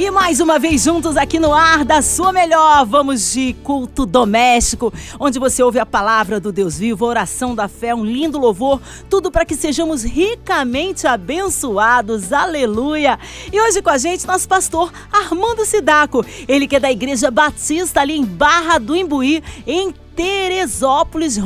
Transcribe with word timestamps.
E 0.00 0.10
mais 0.10 0.40
uma 0.40 0.58
vez 0.58 0.82
juntos 0.82 1.14
aqui 1.14 1.38
no 1.38 1.52
ar 1.52 1.84
da 1.84 2.00
sua 2.00 2.32
melhor, 2.32 2.86
vamos 2.86 3.32
de 3.32 3.52
culto 3.62 4.06
doméstico, 4.06 4.90
onde 5.18 5.38
você 5.38 5.62
ouve 5.62 5.78
a 5.78 5.84
palavra 5.84 6.40
do 6.40 6.50
Deus 6.50 6.78
vivo, 6.78 7.04
a 7.04 7.08
oração 7.08 7.54
da 7.54 7.68
fé, 7.68 7.94
um 7.94 8.02
lindo 8.02 8.38
louvor, 8.38 8.80
tudo 9.10 9.30
para 9.30 9.44
que 9.44 9.54
sejamos 9.54 10.02
ricamente 10.02 11.06
abençoados. 11.06 12.32
Aleluia! 12.32 13.18
E 13.52 13.60
hoje 13.60 13.82
com 13.82 13.90
a 13.90 13.98
gente 13.98 14.26
nosso 14.26 14.48
pastor 14.48 14.90
Armando 15.12 15.66
Sidaco, 15.66 16.24
ele 16.48 16.66
que 16.66 16.76
é 16.76 16.80
da 16.80 16.90
Igreja 16.90 17.30
Batista 17.30 18.00
ali 18.00 18.16
em 18.16 18.24
Barra 18.24 18.78
do 18.78 18.96
Imbuí, 18.96 19.44
em 19.66 19.92
Teresópolis, 20.16 21.38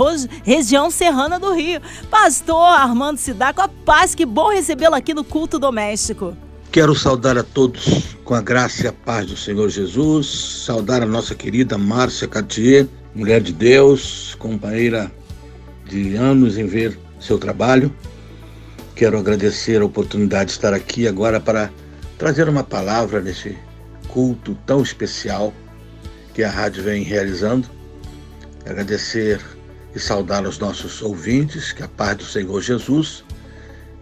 região 0.44 0.92
serrana 0.92 1.41
do 1.41 1.52
Rio. 1.52 1.82
Pastor 2.08 2.68
Armando 2.68 3.18
Sidaco, 3.18 3.60
a 3.60 3.66
paz, 3.66 4.14
que 4.14 4.24
bom 4.24 4.50
recebê-lo 4.50 4.94
aqui 4.94 5.12
no 5.12 5.24
culto 5.24 5.58
doméstico. 5.58 6.36
Quero 6.74 6.92
saudar 6.92 7.38
a 7.38 7.45
todos 7.45 8.16
com 8.24 8.34
a 8.34 8.42
graça 8.42 8.83
e 8.83 8.87
a 8.88 8.92
paz 8.92 9.27
do 9.27 9.37
Senhor 9.37 9.69
Jesus, 9.69 10.27
saudar 10.66 11.05
a 11.05 11.06
nossa 11.06 11.33
querida 11.33 11.78
Márcia 11.78 12.27
Cartier, 12.27 12.88
mulher 13.14 13.41
de 13.41 13.52
Deus, 13.52 14.34
companheira 14.41 15.09
de 15.88 16.16
anos 16.16 16.59
em 16.59 16.66
ver 16.66 16.98
seu 17.20 17.38
trabalho. 17.38 17.95
Quero 18.97 19.16
agradecer 19.16 19.80
a 19.80 19.84
oportunidade 19.84 20.47
de 20.47 20.50
estar 20.55 20.74
aqui 20.74 21.06
agora 21.06 21.38
para 21.38 21.70
trazer 22.19 22.48
uma 22.48 22.64
palavra 22.64 23.20
nesse 23.20 23.56
culto 24.09 24.59
tão 24.66 24.83
especial 24.83 25.55
que 26.34 26.42
a 26.42 26.50
rádio 26.50 26.83
vem 26.83 27.05
realizando. 27.05 27.69
Agradecer 28.66 29.41
e 29.94 30.00
saudar 30.00 30.44
os 30.44 30.59
nossos 30.59 31.00
ouvintes, 31.03 31.70
que 31.70 31.84
a 31.84 31.88
paz 31.88 32.16
do 32.16 32.25
Senhor 32.25 32.61
Jesus 32.61 33.22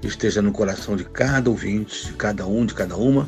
esteja 0.07 0.43
no 0.43 0.53
coração 0.53 0.97
de 0.97 1.05
cada 1.05 1.49
ouvinte, 1.51 2.07
de 2.07 2.13
cada 2.15 2.47
um, 2.47 2.67
de 2.67 2.75
cada 2.75 2.97
uma. 2.97 3.27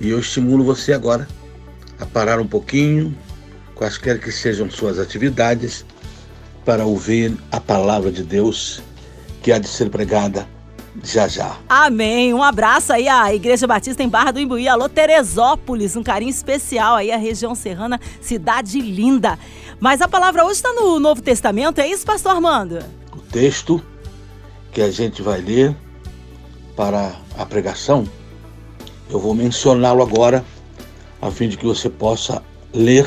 E 0.00 0.08
eu 0.08 0.18
estimulo 0.18 0.64
você 0.64 0.92
agora 0.92 1.28
a 1.98 2.06
parar 2.06 2.40
um 2.40 2.46
pouquinho, 2.46 3.16
quaisquer 3.74 4.18
que 4.18 4.32
sejam 4.32 4.70
suas 4.70 4.98
atividades, 4.98 5.84
para 6.64 6.84
ouvir 6.84 7.36
a 7.50 7.60
palavra 7.60 8.10
de 8.10 8.22
Deus 8.22 8.82
que 9.42 9.52
há 9.52 9.58
de 9.58 9.68
ser 9.68 9.90
pregada 9.90 10.46
já 11.02 11.26
já. 11.26 11.56
Amém. 11.68 12.34
Um 12.34 12.42
abraço 12.42 12.92
aí 12.92 13.08
à 13.08 13.34
Igreja 13.34 13.66
Batista 13.66 14.02
em 14.02 14.08
Barra 14.08 14.30
do 14.30 14.40
Imbuí, 14.40 14.68
alô 14.68 14.88
Teresópolis, 14.88 15.96
um 15.96 16.02
carinho 16.02 16.30
especial 16.30 16.96
aí 16.96 17.10
à 17.10 17.16
região 17.16 17.54
serrana, 17.54 18.00
cidade 18.20 18.80
linda. 18.80 19.38
Mas 19.80 20.00
a 20.00 20.08
palavra 20.08 20.44
hoje 20.44 20.56
está 20.56 20.72
no 20.72 21.00
Novo 21.00 21.22
Testamento, 21.22 21.80
é 21.80 21.88
isso, 21.88 22.04
pastor 22.04 22.32
Armando? 22.32 22.78
O 23.12 23.20
texto 23.20 23.82
que 24.70 24.82
a 24.82 24.90
gente 24.90 25.22
vai 25.22 25.40
ler 25.40 25.74
para 26.76 27.14
a 27.36 27.44
pregação, 27.44 28.04
eu 29.10 29.18
vou 29.18 29.34
mencioná-lo 29.34 30.02
agora, 30.02 30.44
a 31.20 31.30
fim 31.30 31.48
de 31.48 31.56
que 31.56 31.66
você 31.66 31.88
possa 31.88 32.42
ler 32.72 33.06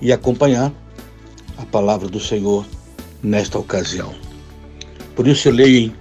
e 0.00 0.12
acompanhar 0.12 0.72
a 1.56 1.64
palavra 1.66 2.08
do 2.08 2.18
Senhor 2.18 2.64
nesta 3.22 3.58
ocasião. 3.58 4.12
Por 5.14 5.26
isso 5.26 5.48
eu 5.48 5.52
leio 5.52 5.86
em 5.86 5.94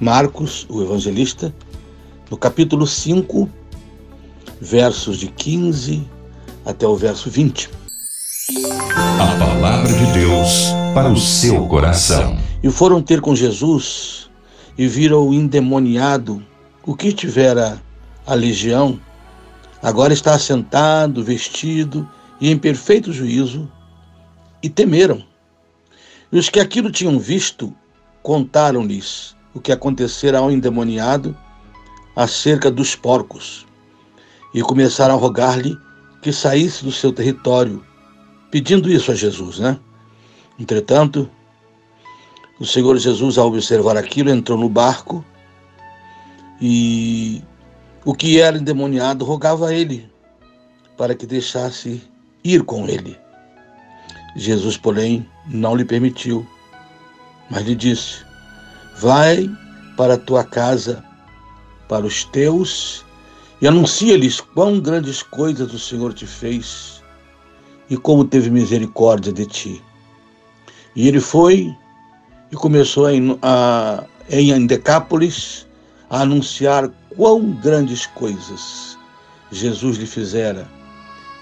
Marcos, 0.00 0.66
o 0.68 0.82
evangelista, 0.82 1.52
no 2.30 2.36
capítulo 2.36 2.86
5, 2.86 3.48
versos 4.60 5.18
de 5.18 5.28
15 5.28 6.06
até 6.64 6.86
o 6.86 6.94
verso 6.94 7.30
20. 7.30 7.70
A 9.18 9.38
palavra 9.38 9.92
de 9.92 10.12
Deus 10.12 10.68
para 10.94 11.10
o 11.10 11.16
seu 11.16 11.66
coração. 11.66 12.38
E 12.62 12.70
foram 12.70 13.02
ter 13.02 13.20
com 13.20 13.34
Jesus 13.34 14.17
e 14.78 14.86
viram 14.86 15.28
o 15.28 15.34
endemoniado, 15.34 16.40
o 16.86 16.94
que 16.94 17.12
tivera 17.12 17.82
a 18.24 18.34
legião, 18.34 19.00
agora 19.82 20.12
está 20.12 20.34
assentado, 20.34 21.24
vestido 21.24 22.08
e 22.40 22.48
em 22.48 22.56
perfeito 22.56 23.12
juízo, 23.12 23.70
e 24.62 24.68
temeram. 24.68 25.22
E 26.30 26.38
os 26.38 26.48
que 26.48 26.60
aquilo 26.60 26.92
tinham 26.92 27.18
visto 27.18 27.74
contaram-lhes 28.22 29.36
o 29.52 29.60
que 29.60 29.72
acontecera 29.72 30.38
ao 30.38 30.50
endemoniado 30.50 31.36
acerca 32.14 32.70
dos 32.70 32.94
porcos, 32.94 33.66
e 34.54 34.62
começaram 34.62 35.14
a 35.14 35.18
rogar-lhe 35.18 35.76
que 36.22 36.32
saísse 36.32 36.84
do 36.84 36.92
seu 36.92 37.12
território, 37.12 37.84
pedindo 38.50 38.90
isso 38.90 39.10
a 39.10 39.14
Jesus, 39.14 39.58
né? 39.58 39.78
Entretanto, 40.58 41.28
o 42.58 42.66
Senhor 42.66 42.96
Jesus, 42.96 43.38
ao 43.38 43.48
observar 43.48 43.96
aquilo, 43.96 44.30
entrou 44.30 44.58
no 44.58 44.68
barco 44.68 45.24
e 46.60 47.42
o 48.04 48.14
que 48.14 48.40
era 48.40 48.58
endemoniado 48.58 49.24
rogava 49.24 49.68
a 49.68 49.74
ele 49.74 50.10
para 50.96 51.14
que 51.14 51.26
deixasse 51.26 52.02
ir 52.42 52.64
com 52.64 52.88
ele. 52.88 53.16
Jesus, 54.34 54.76
porém, 54.76 55.26
não 55.46 55.76
lhe 55.76 55.84
permitiu, 55.84 56.46
mas 57.48 57.64
lhe 57.64 57.74
disse: 57.74 58.24
Vai 58.98 59.48
para 59.96 60.14
a 60.14 60.18
tua 60.18 60.44
casa, 60.44 61.04
para 61.88 62.04
os 62.04 62.24
teus, 62.24 63.04
e 63.60 63.68
anuncia-lhes 63.68 64.40
quão 64.40 64.80
grandes 64.80 65.22
coisas 65.22 65.72
o 65.72 65.78
Senhor 65.78 66.12
te 66.12 66.26
fez 66.26 67.02
e 67.88 67.96
como 67.96 68.24
teve 68.24 68.50
misericórdia 68.50 69.32
de 69.32 69.46
ti. 69.46 69.82
E 70.94 71.08
ele 71.08 71.20
foi 71.20 71.74
e 72.50 72.56
começou 72.56 73.10
em, 73.10 73.38
a, 73.42 74.04
em 74.30 74.66
Decápolis 74.66 75.66
a 76.10 76.22
anunciar 76.22 76.90
quão 77.14 77.50
grandes 77.52 78.06
coisas 78.06 78.98
Jesus 79.50 79.96
lhe 79.96 80.06
fizera 80.06 80.68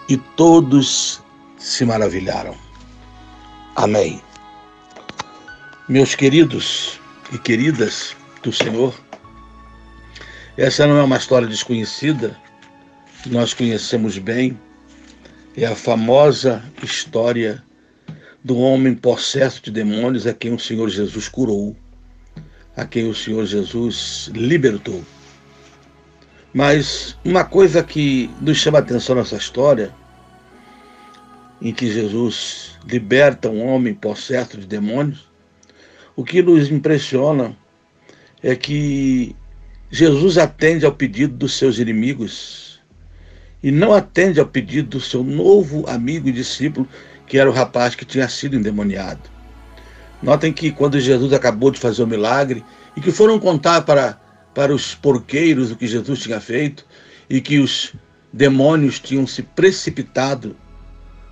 e 0.08 0.16
todos 0.16 1.22
se 1.58 1.84
maravilharam. 1.84 2.54
Amém. 3.74 4.20
Meus 5.88 6.14
queridos 6.14 6.98
e 7.32 7.38
queridas 7.38 8.16
do 8.42 8.52
Senhor, 8.52 8.94
essa 10.56 10.86
não 10.86 10.96
é 10.96 11.02
uma 11.02 11.16
história 11.16 11.46
desconhecida, 11.46 12.36
nós 13.26 13.52
conhecemos 13.52 14.18
bem, 14.18 14.58
é 15.56 15.66
a 15.66 15.74
famosa 15.74 16.62
história 16.82 17.62
do 18.46 18.56
homem 18.58 18.94
possesso 18.94 19.60
de 19.60 19.72
demônios 19.72 20.24
a 20.24 20.32
quem 20.32 20.54
o 20.54 20.58
Senhor 20.58 20.88
Jesus 20.88 21.28
curou, 21.28 21.76
a 22.76 22.86
quem 22.86 23.10
o 23.10 23.14
Senhor 23.14 23.44
Jesus 23.44 24.30
libertou. 24.32 25.02
Mas 26.54 27.18
uma 27.24 27.44
coisa 27.44 27.82
que 27.82 28.30
nos 28.40 28.58
chama 28.58 28.78
a 28.78 28.82
atenção 28.82 29.16
nessa 29.16 29.34
história, 29.34 29.92
em 31.60 31.74
que 31.74 31.90
Jesus 31.90 32.78
liberta 32.86 33.50
um 33.50 33.66
homem 33.66 33.92
possesso 33.92 34.58
de 34.58 34.66
demônios, 34.68 35.28
o 36.14 36.22
que 36.22 36.40
nos 36.40 36.70
impressiona 36.70 37.56
é 38.44 38.54
que 38.54 39.34
Jesus 39.90 40.38
atende 40.38 40.86
ao 40.86 40.92
pedido 40.92 41.34
dos 41.34 41.58
seus 41.58 41.80
inimigos 41.80 42.80
e 43.60 43.72
não 43.72 43.92
atende 43.92 44.38
ao 44.38 44.46
pedido 44.46 44.90
do 44.90 45.00
seu 45.00 45.24
novo 45.24 45.84
amigo 45.88 46.28
e 46.28 46.32
discípulo 46.32 46.88
que 47.26 47.38
era 47.38 47.50
o 47.50 47.52
rapaz 47.52 47.94
que 47.94 48.04
tinha 48.04 48.28
sido 48.28 48.56
endemoniado. 48.56 49.30
Notem 50.22 50.52
que 50.52 50.70
quando 50.70 50.98
Jesus 50.98 51.32
acabou 51.32 51.70
de 51.70 51.78
fazer 51.78 52.02
o 52.02 52.06
milagre 52.06 52.64
e 52.96 53.00
que 53.00 53.12
foram 53.12 53.38
contar 53.38 53.82
para, 53.82 54.18
para 54.54 54.74
os 54.74 54.94
porqueiros 54.94 55.70
o 55.70 55.76
que 55.76 55.86
Jesus 55.86 56.20
tinha 56.20 56.40
feito 56.40 56.86
e 57.28 57.40
que 57.40 57.58
os 57.58 57.94
demônios 58.32 58.98
tinham 58.98 59.26
se 59.26 59.42
precipitado 59.42 60.56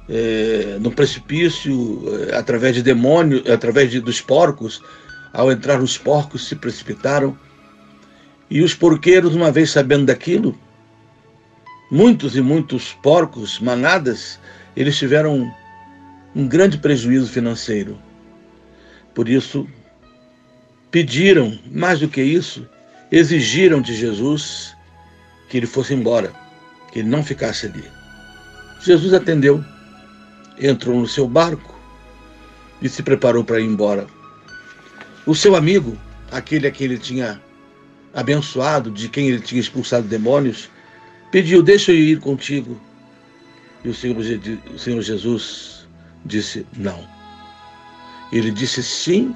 é, 0.08 0.76
no 0.80 0.90
precipício 0.90 2.02
é, 2.28 2.36
através 2.36 2.74
de 2.74 2.82
demônios, 2.82 3.48
através 3.48 3.90
de, 3.90 4.00
dos 4.00 4.20
porcos, 4.20 4.82
ao 5.32 5.50
entrar 5.50 5.78
nos 5.80 5.96
porcos 5.96 6.46
se 6.46 6.56
precipitaram. 6.56 7.36
E 8.50 8.62
os 8.62 8.74
porqueiros, 8.74 9.34
uma 9.34 9.50
vez 9.50 9.70
sabendo 9.70 10.06
daquilo, 10.06 10.56
muitos 11.90 12.36
e 12.36 12.42
muitos 12.42 12.92
porcos, 13.02 13.58
manadas, 13.58 14.38
eles 14.76 14.96
tiveram 14.98 15.52
um 16.34 16.48
grande 16.48 16.78
prejuízo 16.78 17.28
financeiro. 17.28 17.98
Por 19.14 19.28
isso, 19.28 19.68
pediram, 20.90 21.58
mais 21.70 22.00
do 22.00 22.08
que 22.08 22.22
isso, 22.22 22.66
exigiram 23.10 23.80
de 23.80 23.94
Jesus 23.94 24.74
que 25.48 25.56
ele 25.56 25.66
fosse 25.66 25.94
embora, 25.94 26.32
que 26.92 26.98
ele 26.98 27.08
não 27.08 27.22
ficasse 27.22 27.66
ali. 27.66 27.84
Jesus 28.80 29.14
atendeu, 29.14 29.64
entrou 30.60 30.98
no 30.98 31.06
seu 31.06 31.28
barco 31.28 31.78
e 32.82 32.88
se 32.88 33.02
preparou 33.02 33.44
para 33.44 33.60
ir 33.60 33.64
embora. 33.64 34.06
O 35.24 35.34
seu 35.34 35.54
amigo, 35.54 35.96
aquele 36.30 36.66
a 36.66 36.70
quem 36.70 36.86
ele 36.86 36.98
tinha 36.98 37.40
abençoado, 38.12 38.90
de 38.90 39.08
quem 39.08 39.28
ele 39.28 39.40
tinha 39.40 39.60
expulsado 39.60 40.06
demônios, 40.06 40.68
pediu: 41.30 41.62
Deixa 41.62 41.92
eu 41.92 41.96
ir 41.96 42.20
contigo. 42.20 42.80
E 43.84 43.88
o 43.88 43.94
Senhor, 43.94 44.16
o 44.74 44.78
Senhor 44.78 45.00
Jesus 45.02 45.83
disse 46.24 46.66
não. 46.76 47.06
Ele 48.32 48.50
disse 48.50 48.82
sim 48.82 49.34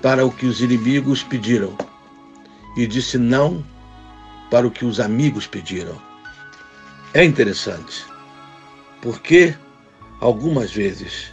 para 0.00 0.24
o 0.24 0.30
que 0.30 0.46
os 0.46 0.60
inimigos 0.60 1.22
pediram 1.22 1.76
e 2.76 2.86
disse 2.86 3.18
não 3.18 3.64
para 4.50 4.66
o 4.66 4.70
que 4.70 4.84
os 4.84 5.00
amigos 5.00 5.46
pediram. 5.46 6.00
É 7.14 7.24
interessante, 7.24 8.04
porque 9.02 9.54
algumas 10.20 10.70
vezes 10.70 11.32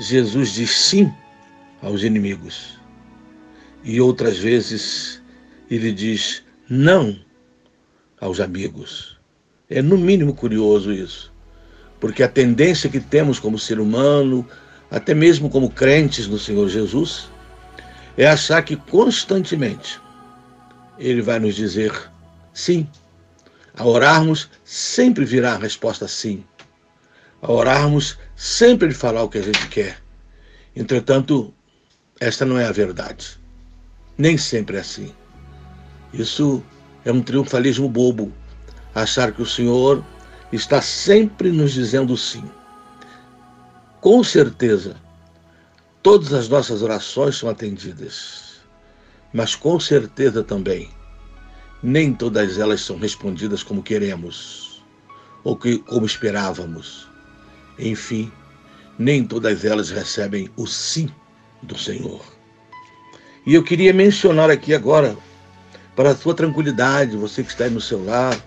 Jesus 0.00 0.52
diz 0.52 0.70
sim 0.70 1.12
aos 1.82 2.02
inimigos 2.02 2.78
e 3.84 4.00
outras 4.00 4.38
vezes 4.38 5.22
ele 5.70 5.92
diz 5.92 6.42
não 6.68 7.18
aos 8.20 8.40
amigos. 8.40 9.18
É 9.68 9.82
no 9.82 9.98
mínimo 9.98 10.34
curioso 10.34 10.92
isso, 10.92 11.32
porque 12.00 12.22
a 12.22 12.28
tendência 12.28 12.88
que 12.88 13.00
temos 13.00 13.38
como 13.38 13.58
ser 13.58 13.80
humano, 13.80 14.46
até 14.90 15.14
mesmo 15.14 15.50
como 15.50 15.70
crentes 15.70 16.26
no 16.26 16.38
Senhor 16.38 16.68
Jesus, 16.68 17.28
é 18.16 18.26
achar 18.26 18.62
que 18.62 18.76
constantemente 18.76 20.00
Ele 20.98 21.22
vai 21.22 21.38
nos 21.38 21.54
dizer 21.54 21.92
sim. 22.52 22.88
A 23.76 23.84
orarmos, 23.84 24.48
sempre 24.64 25.24
virá 25.24 25.52
a 25.52 25.58
resposta 25.58 26.08
sim. 26.08 26.44
A 27.40 27.52
orarmos, 27.52 28.18
sempre 28.34 28.88
Ele 28.88 28.94
falar 28.94 29.22
o 29.22 29.28
que 29.28 29.38
a 29.38 29.42
gente 29.42 29.68
quer. 29.68 29.98
Entretanto, 30.74 31.54
esta 32.20 32.44
não 32.44 32.58
é 32.58 32.66
a 32.66 32.72
verdade. 32.72 33.38
Nem 34.16 34.36
sempre 34.36 34.76
é 34.76 34.80
assim. 34.80 35.12
Isso 36.12 36.62
é 37.04 37.12
um 37.12 37.22
triunfalismo 37.22 37.88
bobo, 37.88 38.32
achar 38.94 39.30
que 39.30 39.42
o 39.42 39.46
Senhor 39.46 40.04
está 40.52 40.80
sempre 40.80 41.50
nos 41.50 41.72
dizendo 41.72 42.16
sim. 42.16 42.44
Com 44.00 44.22
certeza, 44.22 44.96
todas 46.02 46.32
as 46.32 46.48
nossas 46.48 46.82
orações 46.82 47.36
são 47.36 47.48
atendidas, 47.48 48.60
mas 49.32 49.54
com 49.54 49.78
certeza 49.78 50.42
também, 50.42 50.88
nem 51.82 52.12
todas 52.12 52.58
elas 52.58 52.80
são 52.80 52.98
respondidas 52.98 53.62
como 53.62 53.82
queremos 53.82 54.82
ou 55.44 55.56
que, 55.56 55.78
como 55.78 56.06
esperávamos. 56.06 57.08
Enfim, 57.78 58.32
nem 58.98 59.24
todas 59.24 59.64
elas 59.64 59.90
recebem 59.90 60.50
o 60.56 60.66
sim 60.66 61.08
do 61.62 61.78
Senhor. 61.78 62.20
E 63.46 63.54
eu 63.54 63.62
queria 63.62 63.92
mencionar 63.92 64.50
aqui 64.50 64.74
agora 64.74 65.16
para 65.94 66.10
a 66.10 66.16
sua 66.16 66.34
tranquilidade, 66.34 67.16
você 67.16 67.42
que 67.42 67.50
está 67.50 67.64
aí 67.64 67.70
no 67.70 67.80
seu 67.80 68.04
lar, 68.04 68.38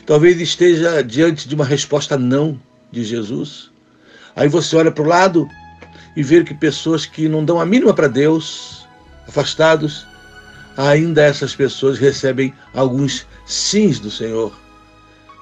que 0.00 0.06
talvez 0.06 0.40
esteja 0.40 1.02
diante 1.02 1.46
de 1.46 1.54
uma 1.54 1.64
resposta 1.64 2.16
não 2.16 2.58
de 2.90 3.04
Jesus. 3.04 3.70
Aí 4.34 4.48
você 4.48 4.74
olha 4.74 4.90
para 4.90 5.04
o 5.04 5.06
lado 5.06 5.46
e 6.16 6.22
vê 6.22 6.42
que 6.42 6.54
pessoas 6.54 7.04
que 7.04 7.28
não 7.28 7.44
dão 7.44 7.60
a 7.60 7.66
mínima 7.66 7.92
para 7.92 8.08
Deus, 8.08 8.86
afastados, 9.28 10.06
ainda 10.74 11.22
essas 11.22 11.54
pessoas 11.54 11.98
recebem 11.98 12.54
alguns 12.72 13.26
sims 13.44 14.00
do 14.00 14.10
Senhor. 14.10 14.58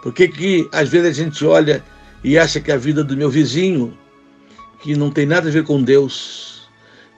Porque 0.02 0.26
que 0.26 0.69
às 0.72 0.88
vezes 0.88 1.08
a 1.08 1.22
gente 1.22 1.44
olha 1.44 1.84
e 2.25 2.37
acha 2.37 2.60
que 2.60 2.72
a 2.72 2.76
vida 2.76 3.05
do 3.05 3.16
meu 3.16 3.31
vizinho, 3.31 3.96
que 4.82 4.96
não 4.96 5.08
tem 5.08 5.25
nada 5.25 5.49
a 5.49 5.52
ver 5.52 5.62
com 5.62 5.81
Deus, 5.81 6.69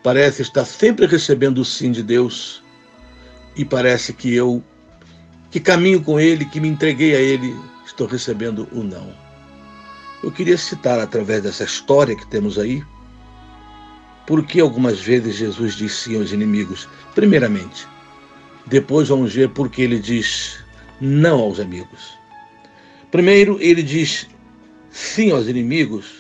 parece 0.03 0.43
estar 0.43 0.67
sempre 0.67 1.07
recebendo 1.07 1.63
o 1.63 1.65
sim 1.65 1.91
de 1.91 2.03
Deus 2.03 2.63
e 3.57 3.65
parece 3.65 4.13
que 4.13 4.35
eu, 4.35 4.63
que 5.51 5.59
caminho 5.59 6.03
com 6.03 6.21
Ele, 6.21 6.45
que 6.45 6.61
me 6.61 6.69
entreguei 6.69 7.15
a 7.15 7.19
Ele, 7.19 7.55
estou 7.85 8.07
recebendo 8.07 8.69
o 8.73 8.83
não. 8.83 9.13
Eu 10.23 10.31
queria 10.31 10.57
citar, 10.57 11.01
através 11.01 11.43
dessa 11.43 11.65
história 11.65 12.15
que 12.15 12.27
temos 12.27 12.59
aí, 12.59 12.83
por 14.27 14.45
que 14.45 14.61
algumas 14.61 15.01
vezes 15.01 15.37
Jesus 15.37 15.75
diz 15.75 15.93
sim 15.93 16.17
aos 16.17 16.31
inimigos. 16.31 16.89
Primeiramente, 17.15 17.87
depois 18.67 19.09
vamos 19.09 19.35
ver 19.35 19.49
por 19.49 19.69
que 19.69 19.83
ele 19.83 19.99
diz 19.99 20.63
não 21.01 21.41
aos 21.41 21.59
amigos. 21.59 22.17
Primeiro, 23.11 23.59
ele 23.61 23.83
diz 23.83 24.29
sim 24.91 25.33
aos 25.33 25.49
inimigos, 25.49 26.13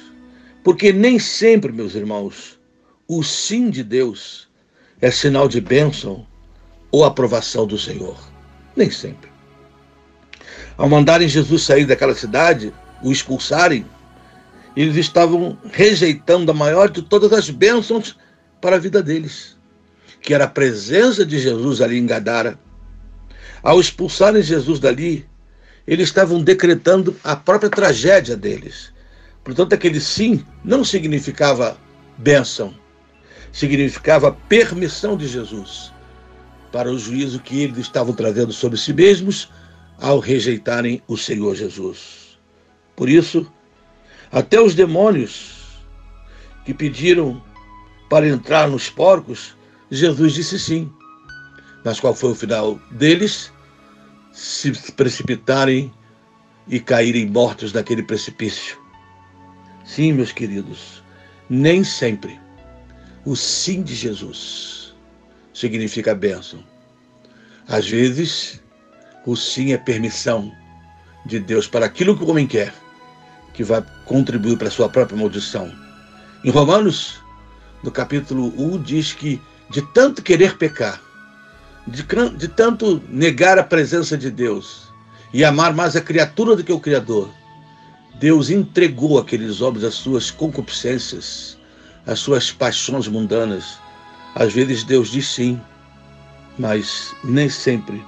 porque 0.65 0.93
nem 0.93 1.19
sempre, 1.19 1.71
meus 1.71 1.95
irmãos, 1.95 2.59
o 3.07 3.23
sim 3.23 3.71
de 3.71 3.85
Deus 3.85 4.49
é 5.01 5.11
sinal 5.11 5.47
de 5.47 5.61
bênção 5.61 6.27
ou 6.91 7.05
aprovação 7.05 7.67
do 7.67 7.79
Senhor. 7.79 8.30
Nem 8.77 8.91
sempre. 8.91 9.31
Ao 10.77 10.89
mandarem 10.89 11.29
Jesus 11.29 11.63
sair 11.63 11.85
daquela 11.85 12.15
cidade, 12.15 12.73
o 13.03 13.11
expulsarem, 13.13 13.85
eles 14.77 14.97
estavam 14.97 15.59
rejeitando 15.73 16.51
a 16.51 16.55
maior 16.55 16.89
de 16.89 17.03
todas 17.03 17.33
as 17.33 17.51
bênçãos 17.51 18.17
para 18.61 18.77
a 18.77 18.79
vida 18.79 19.03
deles, 19.03 19.57
que 20.23 20.33
era 20.33 20.45
a 20.45 20.49
presença 20.49 21.25
de 21.25 21.39
Jesus 21.39 21.81
ali 21.81 21.99
em 21.99 22.07
Gadara. 22.07 22.59
Ao 23.63 23.81
expulsarem 23.81 24.43
Jesus 24.43 24.79
dali, 24.79 25.27
eles 25.87 26.09
estavam 26.09 26.43
decretando 26.43 27.17
a 27.23 27.35
própria 27.35 27.69
tragédia 27.69 28.37
deles. 28.37 28.93
Portanto, 29.45 29.75
aquele 29.75 30.01
sim 30.01 30.45
não 30.65 30.85
significava 30.85 31.77
bênção, 32.17 32.75
significava 33.53 34.33
permissão 34.49 35.17
de 35.17 35.27
Jesus 35.27 35.93
para 36.73 36.91
o 36.91 36.99
juízo 36.99 37.41
que 37.41 37.63
eles 37.63 37.79
estavam 37.79 38.15
trazendo 38.15 38.53
sobre 38.53 38.79
si 38.79 38.93
mesmos 38.93 39.51
ao 39.99 40.19
rejeitarem 40.19 41.03
o 41.07 41.17
Senhor 41.17 41.55
Jesus. 41.55 42.39
Por 42.97 43.09
isso, 43.09 43.51
até 44.31 44.61
os 44.61 44.75
demônios 44.75 45.83
que 46.65 46.73
pediram 46.73 47.43
para 48.09 48.29
entrar 48.29 48.69
nos 48.69 48.89
porcos, 48.89 49.57
Jesus 49.91 50.35
disse 50.35 50.59
sim. 50.59 50.91
Mas 51.85 51.99
qual 51.99 52.15
foi 52.15 52.33
o 52.33 52.35
final 52.35 52.81
deles? 52.93 53.53
Se 54.33 54.73
precipitarem 54.93 55.93
e 56.69 56.79
caírem 56.79 57.27
mortos 57.27 57.73
daquele 57.73 58.03
precipício. 58.03 58.79
Sim, 59.85 60.13
meus 60.13 60.31
queridos, 60.31 61.03
nem 61.49 61.83
sempre 61.83 62.39
o 63.25 63.35
sim 63.35 63.83
de 63.83 63.95
Jesus 63.95 64.90
significa 65.53 66.15
bênção. 66.15 66.63
Às 67.69 67.89
vezes, 67.89 68.61
o 69.27 69.37
sim 69.37 69.73
é 69.73 69.79
permissão 69.79 70.53
de 71.27 71.39
Deus 71.39 71.67
para 71.67 71.87
aquilo 71.87 72.17
que 72.17 72.25
o 72.25 72.31
homem 72.31 72.47
quer, 72.47 72.73
que 73.53 73.63
vai 73.63 73.85
contribuir 74.05 74.57
para 74.57 74.69
a 74.69 74.71
sua 74.71 74.89
própria 74.89 75.19
maldição. 75.19 75.73
Em 76.45 76.51
Romanos, 76.51 77.21
no 77.83 77.91
capítulo 77.91 78.53
1, 78.57 78.83
diz 78.83 79.13
que 79.13 79.41
de 79.71 79.83
tanto 79.93 80.23
querer 80.23 80.57
pecar, 80.57 81.01
de, 81.87 82.05
de 82.37 82.49
tanto 82.49 83.03
negar 83.09 83.59
a 83.59 83.63
presença 83.63 84.17
de 84.17 84.31
Deus 84.31 84.89
e 85.33 85.45
amar 85.45 85.75
mais 85.75 85.95
a 85.97 86.01
criatura 86.01 86.57
do 86.57 86.65
que 86.65 86.73
o 86.73 86.81
Criador, 86.81 87.31
Deus 88.19 88.51
entregou 88.51 89.19
aqueles 89.19 89.61
homens 89.61 89.85
as 89.85 89.95
suas 89.95 90.31
concupiscências, 90.31 91.57
as 92.07 92.19
suas 92.19 92.51
paixões 92.51 93.07
mundanas, 93.09 93.79
às 94.35 94.53
vezes 94.53 94.85
Deus 94.85 95.11
diz 95.11 95.27
sim, 95.27 95.61
mas 96.59 97.15
nem 97.25 97.49
sempre 97.49 98.05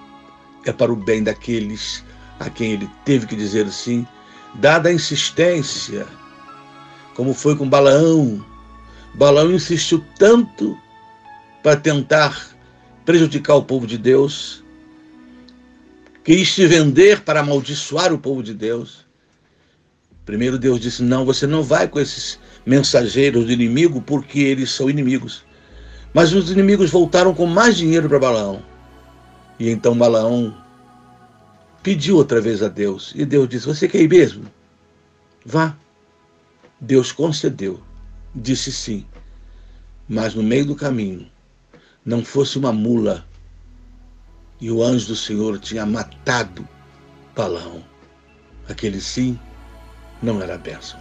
é 0.65 0.73
para 0.73 0.93
o 0.93 0.97
bem 0.97 1.23
daqueles 1.23 2.05
a 2.39 2.51
quem 2.51 2.73
ele 2.73 2.91
teve 3.05 3.27
que 3.27 3.37
dizer 3.37 3.69
sim, 3.71 4.07
dada 4.55 4.89
a 4.89 4.93
insistência, 4.93 6.07
como 7.15 7.35
foi 7.35 7.57
com 7.57 7.69
Balaão. 7.69 8.45
Balaão 9.15 9.53
insistiu 9.53 10.05
tanto 10.19 10.79
para 11.63 11.77
tentar 11.77 12.51
prejudicar 13.05 13.55
o 13.55 13.65
povo 13.65 13.87
de 13.87 13.99
Deus, 13.99 14.65
quis 16.25 16.53
se 16.53 16.67
vender 16.67 17.21
para 17.21 17.41
amaldiçoar 17.41 18.13
o 18.13 18.19
povo 18.19 18.43
de 18.43 18.55
Deus. 18.55 19.05
Primeiro 20.25 20.59
Deus 20.59 20.81
disse: 20.81 21.03
Não, 21.03 21.25
você 21.25 21.47
não 21.47 21.63
vai 21.63 21.89
com 21.89 21.99
esses 21.99 22.39
mensageiros 22.65 23.45
do 23.45 23.53
inimigo, 23.53 24.01
porque 24.01 24.41
eles 24.41 24.71
são 24.71 24.89
inimigos. 24.89 25.45
Mas 26.15 26.33
os 26.33 26.51
inimigos 26.51 26.91
voltaram 26.91 27.35
com 27.35 27.47
mais 27.47 27.77
dinheiro 27.77 28.09
para 28.09 28.19
Balaão. 28.19 28.63
E 29.59 29.71
então 29.71 29.97
Balaão 29.97 30.55
pediu 31.83 32.17
outra 32.17 32.41
vez 32.41 32.63
a 32.63 32.69
Deus. 32.69 33.13
E 33.15 33.25
Deus 33.25 33.49
disse: 33.49 33.67
Você 33.67 33.89
quer 33.89 34.03
ir 34.03 34.09
mesmo? 34.09 34.45
Vá. 35.45 35.77
Deus 36.81 37.13
concedeu. 37.13 37.81
Disse 38.35 38.73
sim. 38.73 39.07
Mas 40.09 40.35
no 40.35 40.43
meio 40.43 40.67
do 40.67 40.75
caminho, 40.75 41.31
não 42.05 42.25
fosse 42.25 42.59
uma 42.59 42.73
mula. 42.73 43.25
E 44.61 44.71
o 44.71 44.83
anjo 44.83 45.09
do 45.09 45.17
Senhor 45.17 45.59
tinha 45.59 45.87
matado 45.87 46.67
Balaão. 47.35 47.83
Aquele 48.69 49.01
sim 49.01 49.39
não 50.23 50.41
era 50.43 50.59
bênção. 50.59 51.01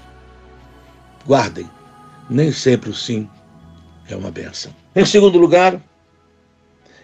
Guardem, 1.25 1.69
nem 2.29 2.51
sempre 2.51 2.89
o 2.89 2.95
sim 2.95 3.29
é 4.13 4.17
uma 4.17 4.31
bênção. 4.31 4.73
Em 4.95 5.05
segundo 5.05 5.37
lugar, 5.37 5.81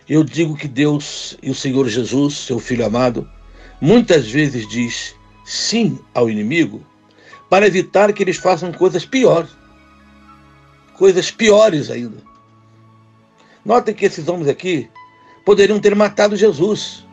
eu 0.08 0.24
digo 0.24 0.56
que 0.56 0.68
Deus 0.68 1.38
e 1.42 1.50
o 1.50 1.56
Senhor 1.56 1.88
Jesus, 1.88 2.36
seu 2.36 2.60
Filho 2.60 2.86
amado, 2.86 3.30
muitas 3.82 4.30
vezes 4.30 4.68
diz 4.68 5.16
sim 5.46 6.00
ao 6.14 6.30
inimigo 6.30 6.86
para 7.50 7.68
evitar 7.68 8.12
que 8.14 8.24
eles 8.24 8.38
façam 8.38 8.72
coisas 8.72 9.06
piores. 9.06 9.50
Coisas 10.94 11.30
piores 11.30 11.90
ainda. 11.90 12.18
Notem 13.64 13.94
que 13.94 14.06
esses 14.06 14.28
homens 14.28 14.48
aqui 14.48 14.90
poderiam 15.46 15.80
ter 15.80 15.96
matado 15.96 16.36
Jesus. 16.36 17.06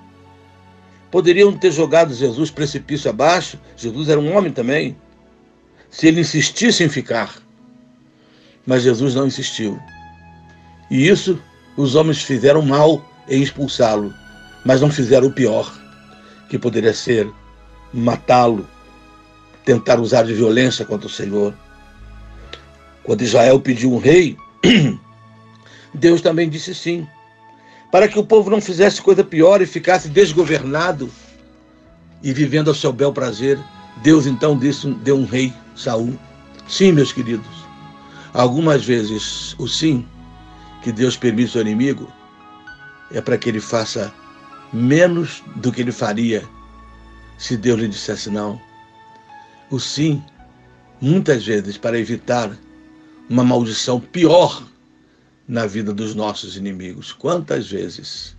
Poderiam 1.11 1.57
ter 1.57 1.71
jogado 1.71 2.15
Jesus 2.15 2.51
precipício 2.51 3.11
abaixo. 3.11 3.59
Jesus 3.77 4.09
era 4.09 4.19
um 4.19 4.37
homem 4.37 4.53
também. 4.53 4.97
Se 5.91 6.09
ele 6.09 6.21
insistisse 6.21 6.83
em 6.83 6.89
ficar. 6.89 7.44
Mas 8.67 8.83
Jesus 8.83 9.15
não 9.15 9.27
insistiu. 9.27 9.79
E 10.91 11.09
isso 11.09 11.39
os 11.77 11.95
homens 11.95 12.23
fizeram 12.23 12.63
mal 12.63 13.05
em 13.29 13.43
expulsá-lo, 13.43 14.15
mas 14.65 14.81
não 14.81 14.91
fizeram 14.91 15.29
o 15.29 15.33
pior, 15.33 15.73
que 16.49 16.59
poderia 16.59 16.95
ser 16.95 17.31
matá-lo, 17.93 18.69
tentar 19.65 19.99
usar 19.99 20.25
de 20.25 20.35
violência 20.35 20.85
contra 20.85 21.07
o 21.07 21.11
Senhor. 21.11 21.55
Quando 23.03 23.23
Israel 23.23 23.61
pediu 23.61 23.93
um 23.93 23.99
rei, 23.99 24.37
Deus 25.93 26.21
também 26.21 26.49
disse 26.49 26.75
sim, 26.75 27.07
para 27.91 28.09
que 28.09 28.19
o 28.19 28.25
povo 28.25 28.51
não 28.51 28.61
fizesse 28.61 29.01
coisa 29.01 29.23
pior 29.23 29.63
e 29.63 29.67
ficasse 29.67 30.09
desgovernado 30.09 31.11
e 32.23 32.33
vivendo 32.33 32.69
ao 32.69 32.75
seu 32.75 32.93
bel 32.93 33.13
prazer. 33.13 33.59
Deus 34.03 34.27
então 34.27 34.59
disse, 34.59 34.91
deu 34.95 35.17
um 35.17 35.25
rei, 35.25 35.53
Saul. 35.77 36.19
Sim, 36.67 36.93
meus 36.93 37.13
queridos, 37.13 37.64
algumas 38.35 38.85
vezes 38.85 39.55
o 39.59 39.67
sim 39.67 40.07
que 40.83 40.93
Deus 40.93 41.17
permite 41.17 41.57
ao 41.57 41.63
inimigo 41.63 42.13
é 43.11 43.21
para 43.21 43.39
que 43.39 43.49
ele 43.49 43.61
faça 43.61 44.13
menos 44.73 45.43
do 45.57 45.73
que 45.73 45.81
ele 45.81 45.93
faria 45.93 46.47
se 47.39 47.57
Deus 47.57 47.81
lhe 47.81 47.89
dissesse 47.89 48.29
não. 48.29 48.61
O 49.71 49.79
sim, 49.79 50.23
muitas 51.01 51.47
vezes, 51.47 51.79
para 51.79 51.99
evitar 51.99 52.51
uma 53.31 53.45
maldição 53.45 54.01
pior 54.01 54.63
na 55.47 55.67
vida 55.67 55.93
dos 55.93 56.15
nossos 56.15 56.57
inimigos. 56.57 57.13
Quantas 57.13 57.71
vezes, 57.71 58.37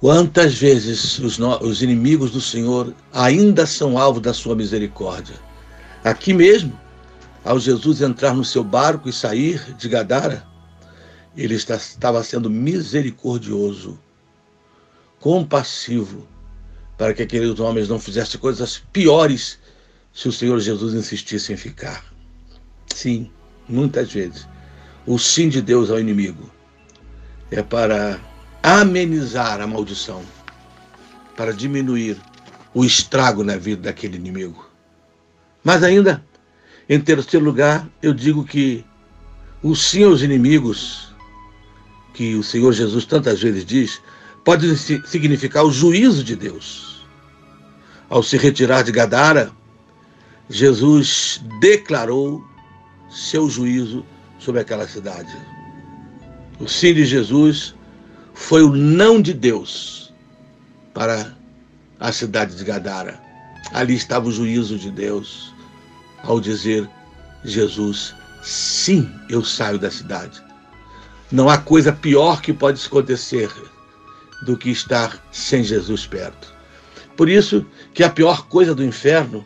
quantas 0.00 0.54
vezes 0.54 1.18
os, 1.18 1.38
os 1.38 1.82
inimigos 1.82 2.30
do 2.30 2.40
Senhor 2.40 2.94
ainda 3.12 3.66
são 3.66 3.98
alvo 3.98 4.20
da 4.20 4.32
sua 4.32 4.54
misericórdia? 4.54 5.36
Aqui 6.02 6.32
mesmo, 6.32 6.78
ao 7.44 7.58
Jesus 7.58 8.00
entrar 8.00 8.34
no 8.34 8.44
seu 8.44 8.62
barco 8.62 9.08
e 9.08 9.12
sair 9.12 9.74
de 9.74 9.88
Gadara, 9.88 10.46
ele 11.36 11.54
estava 11.54 12.22
sendo 12.22 12.50
misericordioso, 12.50 13.98
compassivo, 15.18 16.26
para 16.98 17.14
que 17.14 17.22
aqueles 17.22 17.58
homens 17.60 17.88
não 17.88 17.98
fizessem 17.98 18.38
coisas 18.40 18.82
piores 18.92 19.58
se 20.12 20.28
o 20.28 20.32
Senhor 20.32 20.58
Jesus 20.60 20.92
insistisse 20.92 21.52
em 21.52 21.56
ficar. 21.56 22.04
Sim, 22.94 23.30
muitas 23.68 24.12
vezes, 24.12 24.46
o 25.06 25.18
sim 25.18 25.48
de 25.48 25.62
Deus 25.62 25.90
ao 25.90 26.00
inimigo 26.00 26.50
é 27.50 27.62
para 27.62 28.20
amenizar 28.62 29.60
a 29.60 29.66
maldição, 29.66 30.22
para 31.36 31.52
diminuir 31.52 32.20
o 32.74 32.84
estrago 32.84 33.42
na 33.42 33.56
vida 33.56 33.82
daquele 33.82 34.16
inimigo. 34.16 34.68
Mas 35.64 35.82
ainda, 35.82 36.24
em 36.90 36.98
terceiro 36.98 37.46
lugar, 37.46 37.88
eu 38.02 38.12
digo 38.12 38.44
que 38.44 38.84
o 39.62 39.76
sim 39.76 40.02
aos 40.02 40.22
inimigos 40.22 41.14
que 42.12 42.34
o 42.34 42.42
Senhor 42.42 42.72
Jesus 42.72 43.04
tantas 43.04 43.40
vezes 43.40 43.64
diz, 43.64 44.02
pode 44.44 44.76
significar 44.76 45.64
o 45.64 45.70
juízo 45.70 46.24
de 46.24 46.34
Deus. 46.34 47.06
Ao 48.08 48.24
se 48.24 48.36
retirar 48.36 48.82
de 48.82 48.90
Gadara, 48.90 49.52
Jesus 50.48 51.40
declarou 51.60 52.44
seu 53.08 53.48
juízo 53.48 54.04
sobre 54.40 54.60
aquela 54.60 54.88
cidade. 54.88 55.32
O 56.58 56.66
sim 56.66 56.92
de 56.92 57.04
Jesus 57.04 57.72
foi 58.34 58.64
o 58.64 58.74
não 58.74 59.22
de 59.22 59.32
Deus 59.32 60.12
para 60.92 61.36
a 62.00 62.10
cidade 62.10 62.56
de 62.56 62.64
Gadara. 62.64 63.22
Ali 63.72 63.94
estava 63.94 64.28
o 64.28 64.32
juízo 64.32 64.76
de 64.76 64.90
Deus 64.90 65.49
ao 66.22 66.40
dizer: 66.40 66.88
Jesus, 67.44 68.14
sim, 68.42 69.10
eu 69.28 69.44
saio 69.44 69.78
da 69.78 69.90
cidade. 69.90 70.42
Não 71.30 71.48
há 71.48 71.58
coisa 71.58 71.92
pior 71.92 72.40
que 72.40 72.52
pode 72.52 72.84
acontecer 72.84 73.50
do 74.42 74.56
que 74.56 74.70
estar 74.70 75.22
sem 75.30 75.62
Jesus 75.62 76.06
perto. 76.06 76.52
Por 77.16 77.28
isso 77.28 77.64
que 77.92 78.02
a 78.02 78.10
pior 78.10 78.46
coisa 78.48 78.74
do 78.74 78.84
inferno 78.84 79.44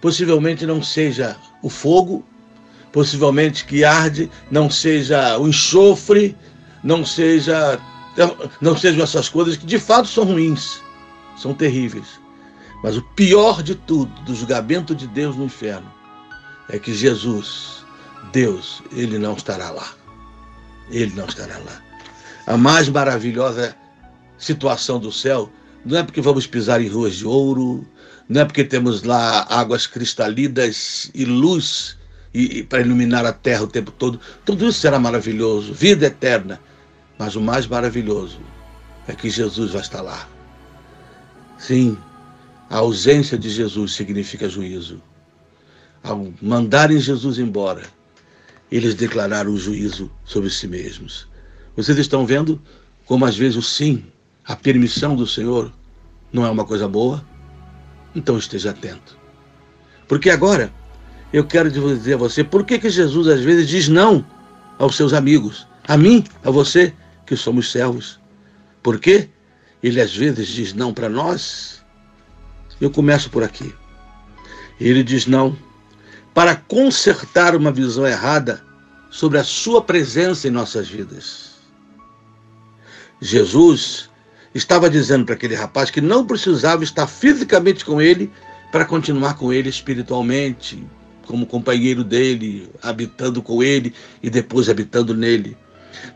possivelmente 0.00 0.66
não 0.66 0.82
seja 0.82 1.36
o 1.62 1.70
fogo, 1.70 2.24
possivelmente 2.92 3.64
que 3.64 3.84
arde, 3.84 4.30
não 4.50 4.70
seja 4.70 5.38
o 5.38 5.48
enxofre, 5.48 6.36
não 6.82 7.04
seja 7.04 7.80
não 8.60 8.76
sejam 8.76 9.02
essas 9.02 9.28
coisas 9.28 9.56
que 9.56 9.66
de 9.66 9.78
fato 9.78 10.08
são 10.08 10.24
ruins, 10.24 10.80
são 11.36 11.52
terríveis. 11.52 12.20
Mas 12.82 12.96
o 12.96 13.02
pior 13.02 13.62
de 13.62 13.74
tudo, 13.74 14.12
do 14.22 14.34
julgamento 14.34 14.94
de 14.94 15.06
Deus 15.06 15.36
no 15.36 15.44
inferno, 15.44 15.92
é 16.68 16.78
que 16.78 16.94
Jesus, 16.94 17.84
Deus, 18.32 18.82
ele 18.92 19.18
não 19.18 19.34
estará 19.34 19.70
lá 19.70 19.96
ele 20.90 21.14
não 21.14 21.26
estará 21.26 21.58
lá. 21.58 21.82
A 22.46 22.56
mais 22.56 22.88
maravilhosa 22.88 23.76
situação 24.38 24.98
do 24.98 25.10
céu 25.10 25.50
não 25.84 25.98
é 25.98 26.02
porque 26.02 26.20
vamos 26.20 26.46
pisar 26.46 26.80
em 26.80 26.88
ruas 26.88 27.16
de 27.16 27.26
ouro, 27.26 27.86
não 28.28 28.40
é 28.40 28.44
porque 28.44 28.64
temos 28.64 29.02
lá 29.02 29.46
águas 29.48 29.86
cristalinas 29.86 31.10
e 31.14 31.24
luz 31.24 31.96
e, 32.34 32.58
e 32.58 32.62
para 32.62 32.80
iluminar 32.80 33.24
a 33.24 33.32
terra 33.32 33.62
o 33.62 33.68
tempo 33.68 33.90
todo. 33.90 34.20
Tudo 34.44 34.68
isso 34.68 34.80
será 34.80 34.98
maravilhoso, 34.98 35.72
vida 35.72 36.06
eterna. 36.06 36.60
Mas 37.18 37.34
o 37.34 37.40
mais 37.40 37.66
maravilhoso 37.66 38.40
é 39.08 39.14
que 39.14 39.30
Jesus 39.30 39.72
vai 39.72 39.80
estar 39.80 40.02
lá. 40.02 40.28
Sim, 41.56 41.96
a 42.68 42.76
ausência 42.76 43.38
de 43.38 43.48
Jesus 43.48 43.94
significa 43.94 44.48
juízo. 44.48 45.00
Ao 46.06 46.32
mandarem 46.40 47.00
Jesus 47.00 47.36
embora, 47.36 47.82
eles 48.70 48.94
declararam 48.94 49.50
o 49.50 49.58
juízo 49.58 50.08
sobre 50.24 50.48
si 50.50 50.68
mesmos. 50.68 51.26
Vocês 51.76 51.98
estão 51.98 52.24
vendo 52.24 52.62
como 53.04 53.24
às 53.24 53.36
vezes 53.36 53.56
o 53.56 53.62
sim, 53.62 54.04
a 54.44 54.54
permissão 54.54 55.16
do 55.16 55.26
Senhor, 55.26 55.72
não 56.32 56.46
é 56.46 56.50
uma 56.50 56.64
coisa 56.64 56.86
boa? 56.86 57.26
Então 58.14 58.38
esteja 58.38 58.70
atento. 58.70 59.18
Porque 60.06 60.30
agora 60.30 60.72
eu 61.32 61.44
quero 61.44 61.68
dizer 61.72 62.14
a 62.14 62.18
você 62.18 62.44
por 62.44 62.64
que, 62.64 62.78
que 62.78 62.88
Jesus 62.88 63.26
às 63.26 63.40
vezes 63.40 63.68
diz 63.68 63.88
não 63.88 64.24
aos 64.78 64.94
seus 64.94 65.12
amigos, 65.12 65.66
a 65.88 65.96
mim, 65.96 66.22
a 66.44 66.52
você, 66.52 66.94
que 67.26 67.34
somos 67.34 67.72
servos. 67.72 68.20
Por 68.80 69.00
quê? 69.00 69.28
Ele 69.82 70.00
às 70.00 70.14
vezes 70.14 70.46
diz 70.46 70.72
não 70.72 70.94
para 70.94 71.08
nós. 71.08 71.84
Eu 72.80 72.92
começo 72.92 73.28
por 73.28 73.42
aqui. 73.42 73.74
Ele 74.78 75.02
diz 75.02 75.26
não 75.26 75.66
para 76.36 76.54
consertar 76.54 77.56
uma 77.56 77.72
visão 77.72 78.06
errada 78.06 78.62
sobre 79.10 79.38
a 79.38 79.42
sua 79.42 79.80
presença 79.80 80.46
em 80.46 80.50
nossas 80.50 80.86
vidas. 80.86 81.52
Jesus 83.22 84.10
estava 84.54 84.90
dizendo 84.90 85.24
para 85.24 85.34
aquele 85.34 85.54
rapaz 85.54 85.90
que 85.90 86.02
não 86.02 86.26
precisava 86.26 86.84
estar 86.84 87.06
fisicamente 87.06 87.86
com 87.86 88.02
ele 88.02 88.30
para 88.70 88.84
continuar 88.84 89.38
com 89.38 89.50
ele 89.50 89.70
espiritualmente, 89.70 90.86
como 91.26 91.46
companheiro 91.46 92.04
dele, 92.04 92.68
habitando 92.82 93.40
com 93.40 93.62
ele 93.62 93.94
e 94.22 94.28
depois 94.28 94.68
habitando 94.68 95.14
nele. 95.14 95.56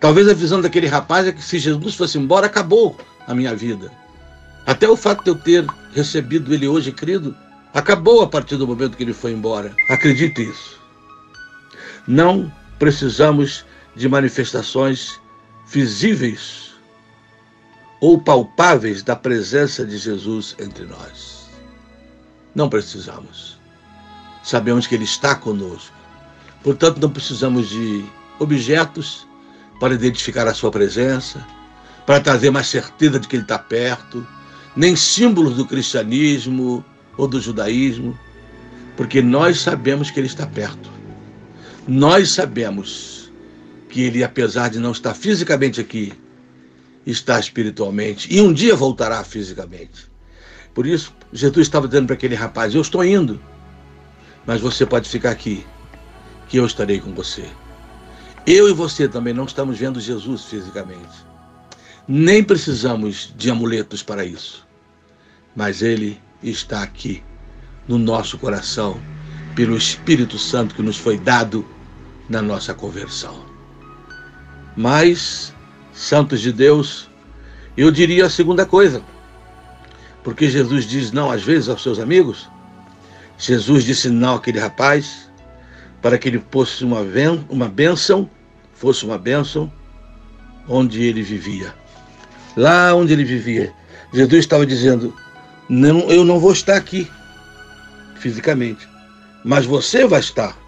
Talvez 0.00 0.28
a 0.28 0.34
visão 0.34 0.60
daquele 0.60 0.86
rapaz 0.86 1.26
é 1.26 1.32
que 1.32 1.42
se 1.42 1.58
Jesus 1.58 1.94
fosse 1.94 2.18
embora, 2.18 2.44
acabou 2.44 2.94
a 3.26 3.34
minha 3.34 3.56
vida. 3.56 3.90
Até 4.66 4.86
o 4.86 4.96
fato 4.96 5.24
de 5.24 5.30
eu 5.30 5.34
ter 5.34 5.66
recebido 5.94 6.52
ele 6.52 6.68
hoje, 6.68 6.92
querido, 6.92 7.34
Acabou 7.72 8.22
a 8.22 8.26
partir 8.26 8.56
do 8.56 8.66
momento 8.66 8.96
que 8.96 9.02
ele 9.02 9.12
foi 9.12 9.32
embora. 9.32 9.74
Acredite 9.88 10.42
isso. 10.42 10.80
Não 12.06 12.52
precisamos 12.78 13.64
de 13.94 14.08
manifestações 14.08 15.20
visíveis 15.68 16.70
ou 18.00 18.20
palpáveis 18.20 19.02
da 19.02 19.14
presença 19.14 19.84
de 19.84 19.98
Jesus 19.98 20.56
entre 20.58 20.84
nós. 20.84 21.48
Não 22.54 22.68
precisamos. 22.68 23.58
Sabemos 24.42 24.86
que 24.86 24.94
Ele 24.94 25.04
está 25.04 25.34
conosco. 25.34 25.94
Portanto, 26.62 26.98
não 26.98 27.10
precisamos 27.10 27.68
de 27.68 28.04
objetos 28.38 29.26
para 29.78 29.94
identificar 29.94 30.48
a 30.48 30.54
Sua 30.54 30.70
presença, 30.70 31.46
para 32.06 32.20
trazer 32.20 32.50
mais 32.50 32.66
certeza 32.66 33.20
de 33.20 33.28
que 33.28 33.36
Ele 33.36 33.42
está 33.42 33.58
perto, 33.58 34.26
nem 34.74 34.96
símbolos 34.96 35.56
do 35.56 35.66
cristianismo, 35.66 36.84
ou 37.20 37.28
do 37.28 37.38
judaísmo, 37.38 38.18
porque 38.96 39.20
nós 39.20 39.60
sabemos 39.60 40.10
que 40.10 40.18
Ele 40.18 40.26
está 40.26 40.46
perto. 40.46 40.90
Nós 41.86 42.30
sabemos 42.30 43.30
que 43.90 44.02
Ele, 44.02 44.24
apesar 44.24 44.70
de 44.70 44.78
não 44.78 44.92
estar 44.92 45.12
fisicamente 45.12 45.82
aqui, 45.82 46.14
está 47.04 47.38
espiritualmente 47.38 48.32
e 48.34 48.40
um 48.40 48.52
dia 48.52 48.74
voltará 48.74 49.22
fisicamente. 49.22 50.10
Por 50.72 50.86
isso, 50.86 51.14
Jesus 51.30 51.66
estava 51.66 51.86
dizendo 51.86 52.06
para 52.06 52.14
aquele 52.14 52.34
rapaz: 52.34 52.74
Eu 52.74 52.80
estou 52.80 53.04
indo, 53.04 53.38
Mas 54.46 54.62
você 54.62 54.86
pode 54.86 55.06
ficar 55.08 55.30
aqui, 55.30 55.66
que 56.48 56.56
eu 56.56 56.64
estarei 56.64 57.00
com 57.00 57.12
você. 57.12 57.44
Eu 58.46 58.66
e 58.66 58.72
você 58.72 59.06
também 59.06 59.34
não 59.34 59.44
estamos 59.44 59.78
vendo 59.78 60.00
Jesus 60.00 60.46
fisicamente. 60.46 61.28
Nem 62.08 62.42
precisamos 62.42 63.32
de 63.36 63.50
amuletos 63.50 64.02
para 64.02 64.24
isso. 64.24 64.66
Mas 65.54 65.82
Ele 65.82 66.18
está 66.42 66.82
aqui, 66.82 67.22
no 67.86 67.98
nosso 67.98 68.38
coração, 68.38 69.00
pelo 69.54 69.76
Espírito 69.76 70.38
Santo 70.38 70.74
que 70.74 70.82
nos 70.82 70.96
foi 70.96 71.18
dado 71.18 71.66
na 72.28 72.40
nossa 72.40 72.72
conversão. 72.72 73.44
Mas, 74.76 75.52
santos 75.92 76.40
de 76.40 76.52
Deus, 76.52 77.10
eu 77.76 77.90
diria 77.90 78.26
a 78.26 78.30
segunda 78.30 78.64
coisa. 78.64 79.02
Porque 80.22 80.48
Jesus 80.48 80.84
diz 80.84 81.12
não 81.12 81.30
às 81.30 81.42
vezes 81.42 81.68
aos 81.68 81.82
seus 81.82 81.98
amigos. 81.98 82.48
Jesus 83.38 83.84
disse 83.84 84.08
não 84.08 84.36
àquele 84.36 84.58
rapaz 84.58 85.30
para 86.00 86.18
que 86.18 86.28
ele 86.28 86.42
fosse 86.50 86.84
uma, 86.84 87.00
uma 87.48 87.68
bênção, 87.68 88.28
fosse 88.74 89.04
uma 89.04 89.18
bênção 89.18 89.72
onde 90.68 91.02
ele 91.02 91.22
vivia. 91.22 91.74
Lá 92.56 92.94
onde 92.94 93.12
ele 93.12 93.24
vivia. 93.24 93.72
Jesus 94.12 94.40
estava 94.40 94.66
dizendo: 94.66 95.14
não, 95.70 96.10
eu 96.10 96.24
não 96.24 96.40
vou 96.40 96.52
estar 96.52 96.74
aqui 96.74 97.08
fisicamente, 98.16 98.88
mas 99.44 99.64
você 99.64 100.04
vai 100.04 100.18
estar. 100.18 100.58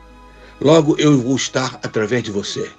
Logo 0.60 0.94
eu 0.96 1.18
vou 1.18 1.34
estar 1.34 1.74
através 1.82 2.22
de 2.22 2.30
você. 2.30 2.70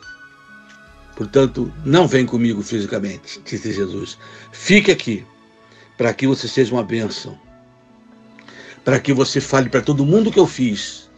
Portanto, 1.17 1.71
não 1.83 2.07
vem 2.07 2.25
comigo 2.25 2.63
fisicamente, 2.63 3.41
disse 3.43 3.73
Jesus. 3.73 4.17
Fique 4.53 4.89
aqui, 4.89 5.25
para 5.97 6.13
que 6.13 6.25
você 6.25 6.47
seja 6.47 6.73
uma 6.73 6.81
bênção. 6.81 7.37
Para 8.85 9.01
que 9.01 9.11
você 9.11 9.41
fale 9.41 9.67
para 9.69 9.81
todo 9.81 10.05
mundo 10.05 10.31
que 10.31 10.39
eu 10.39 10.47
fiz. 10.47 11.09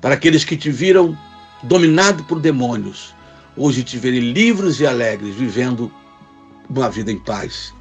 Para 0.00 0.14
aqueles 0.14 0.44
que 0.44 0.56
te 0.56 0.70
viram 0.70 1.18
dominado 1.64 2.22
por 2.22 2.38
demônios, 2.38 3.12
hoje 3.56 3.82
te 3.82 3.98
verem 3.98 4.32
livres 4.32 4.78
e 4.78 4.86
alegres, 4.86 5.34
vivendo 5.34 5.92
uma 6.70 6.88
vida 6.88 7.10
em 7.10 7.18
paz. 7.18 7.74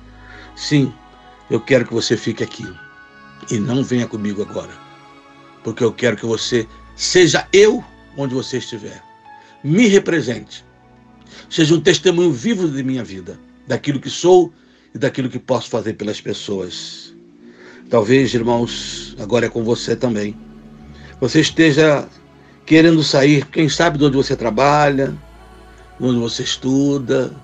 Sim, 0.55 0.91
eu 1.51 1.60
quero 1.60 1.86
que 1.86 1.93
você 1.93 2.17
fique 2.17 2.43
aqui. 2.43 2.67
E 3.51 3.60
não 3.60 3.84
venha 3.84 4.08
comigo 4.08 4.41
agora. 4.41 4.72
Porque 5.63 5.84
eu 5.84 5.93
quero 5.93 6.17
que 6.17 6.25
você 6.25 6.67
seja 6.96 7.48
eu 7.53 7.84
onde 8.17 8.34
você 8.34 8.58
estiver. 8.58 9.03
Me 9.63 9.88
represente 9.88 10.65
seja 11.50 11.75
um 11.75 11.81
testemunho 11.81 12.31
vivo 12.31 12.67
de 12.67 12.84
minha 12.84 13.03
vida, 13.03 13.39
daquilo 13.67 14.00
que 14.00 14.10
sou 14.10 14.53
e 14.93 14.98
daquilo 14.98 15.29
que 15.29 15.39
posso 15.39 15.70
fazer 15.70 15.93
pelas 15.93 16.20
pessoas. 16.20 17.13
Talvez, 17.89 18.34
irmãos, 18.34 19.15
agora 19.20 19.46
é 19.46 19.50
com 19.50 19.63
você 19.63 19.96
também. 19.96 20.36
Você 21.20 21.41
esteja 21.41 22.08
querendo 22.65 23.03
sair, 23.03 23.46
quem 23.48 23.67
sabe 23.67 23.98
de 23.98 24.05
onde 24.05 24.15
você 24.15 24.36
trabalha, 24.36 25.13
onde 26.00 26.20
você 26.20 26.43
estuda, 26.43 27.36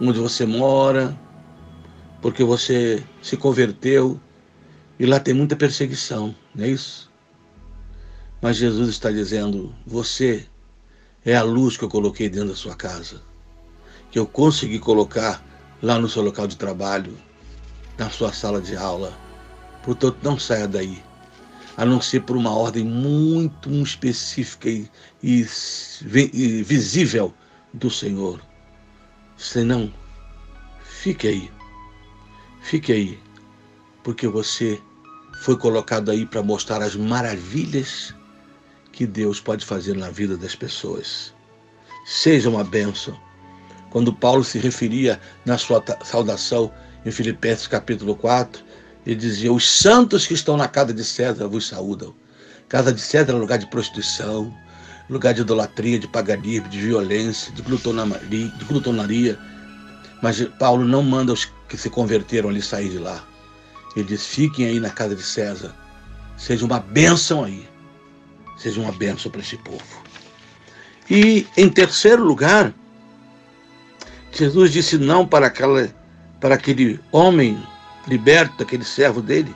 onde 0.00 0.18
você 0.18 0.46
mora, 0.46 1.16
porque 2.20 2.42
você 2.42 3.02
se 3.22 3.36
converteu 3.36 4.20
e 4.98 5.06
lá 5.06 5.20
tem 5.20 5.34
muita 5.34 5.56
perseguição, 5.56 6.34
não 6.54 6.64
é 6.64 6.68
isso? 6.68 7.10
Mas 8.40 8.56
Jesus 8.56 8.88
está 8.88 9.10
dizendo: 9.10 9.74
você 9.86 10.46
é 11.24 11.36
a 11.36 11.42
luz 11.42 11.76
que 11.76 11.84
eu 11.84 11.88
coloquei 11.88 12.28
dentro 12.28 12.50
da 12.50 12.56
sua 12.56 12.74
casa, 12.74 13.22
que 14.10 14.18
eu 14.18 14.26
consegui 14.26 14.78
colocar 14.78 15.44
lá 15.82 15.98
no 15.98 16.08
seu 16.08 16.22
local 16.22 16.46
de 16.46 16.56
trabalho, 16.56 17.16
na 17.96 18.10
sua 18.10 18.32
sala 18.32 18.60
de 18.60 18.76
aula. 18.76 19.16
Portanto, 19.82 20.18
não 20.22 20.38
saia 20.38 20.66
daí, 20.66 21.02
a 21.76 21.84
não 21.84 22.00
ser 22.00 22.22
por 22.22 22.36
uma 22.36 22.54
ordem 22.54 22.84
muito 22.84 23.70
específica 23.82 24.68
e, 24.68 24.88
e, 25.22 25.46
e 26.32 26.62
visível 26.62 27.32
do 27.72 27.90
Senhor. 27.90 28.40
Senão, 29.36 29.92
fique 30.82 31.28
aí, 31.28 31.50
fique 32.68 32.92
aí, 32.92 33.18
porque 34.04 34.28
você 34.28 34.78
foi 35.42 35.56
colocado 35.56 36.10
aí 36.10 36.26
para 36.26 36.42
mostrar 36.42 36.82
as 36.82 36.94
maravilhas 36.94 38.14
que 38.92 39.06
Deus 39.06 39.40
pode 39.40 39.64
fazer 39.64 39.96
na 39.96 40.10
vida 40.10 40.36
das 40.36 40.54
pessoas. 40.54 41.32
Seja 42.04 42.50
uma 42.50 42.62
bênção. 42.62 43.18
Quando 43.90 44.12
Paulo 44.12 44.44
se 44.44 44.58
referia 44.58 45.18
na 45.46 45.56
sua 45.56 45.82
saudação 46.04 46.70
em 47.06 47.10
Filipenses 47.10 47.66
capítulo 47.66 48.14
4, 48.14 48.62
ele 49.06 49.16
dizia: 49.16 49.50
Os 49.50 49.66
santos 49.66 50.26
que 50.26 50.34
estão 50.34 50.54
na 50.54 50.68
casa 50.68 50.92
de 50.92 51.04
César 51.04 51.48
vos 51.48 51.68
saúdam. 51.68 52.14
Casa 52.68 52.92
de 52.92 53.00
César 53.00 53.32
é 53.32 53.36
lugar 53.36 53.56
de 53.56 53.66
prostituição, 53.66 54.54
lugar 55.08 55.32
de 55.32 55.40
idolatria, 55.40 55.98
de 55.98 56.06
paganismo, 56.06 56.68
de 56.68 56.78
violência, 56.78 57.50
de 57.50 57.62
glutonaria. 57.62 59.38
Mas 60.20 60.44
Paulo 60.58 60.84
não 60.84 61.02
manda 61.02 61.32
os 61.32 61.46
que 61.68 61.76
se 61.76 61.90
converteram 61.90 62.48
ali 62.48 62.62
sair 62.62 62.88
de 62.88 62.98
lá. 62.98 63.24
Ele 63.94 64.06
diz: 64.06 64.26
fiquem 64.26 64.66
aí 64.66 64.80
na 64.80 64.90
casa 64.90 65.14
de 65.14 65.22
César. 65.22 65.74
Seja 66.36 66.64
uma 66.64 66.78
bênção 66.78 67.44
aí 67.44 67.68
seja 68.58 68.80
uma 68.80 68.92
bênção 68.92 69.30
para 69.30 69.40
esse 69.40 69.56
povo. 69.56 69.82
E 71.08 71.46
em 71.56 71.70
terceiro 71.70 72.22
lugar, 72.22 72.74
Jesus 74.32 74.72
disse 74.72 74.98
não 74.98 75.26
para, 75.26 75.46
aquela, 75.46 75.88
para 76.40 76.56
aquele 76.56 77.00
homem 77.10 77.62
liberto, 78.06 78.62
aquele 78.62 78.84
servo 78.84 79.22
dele, 79.22 79.54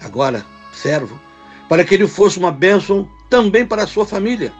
agora 0.00 0.44
servo, 0.72 1.20
para 1.68 1.84
que 1.84 1.94
ele 1.94 2.06
fosse 2.06 2.38
uma 2.38 2.52
bênção 2.52 3.10
também 3.28 3.66
para 3.66 3.82
a 3.82 3.86
sua 3.86 4.06
família. 4.06 4.52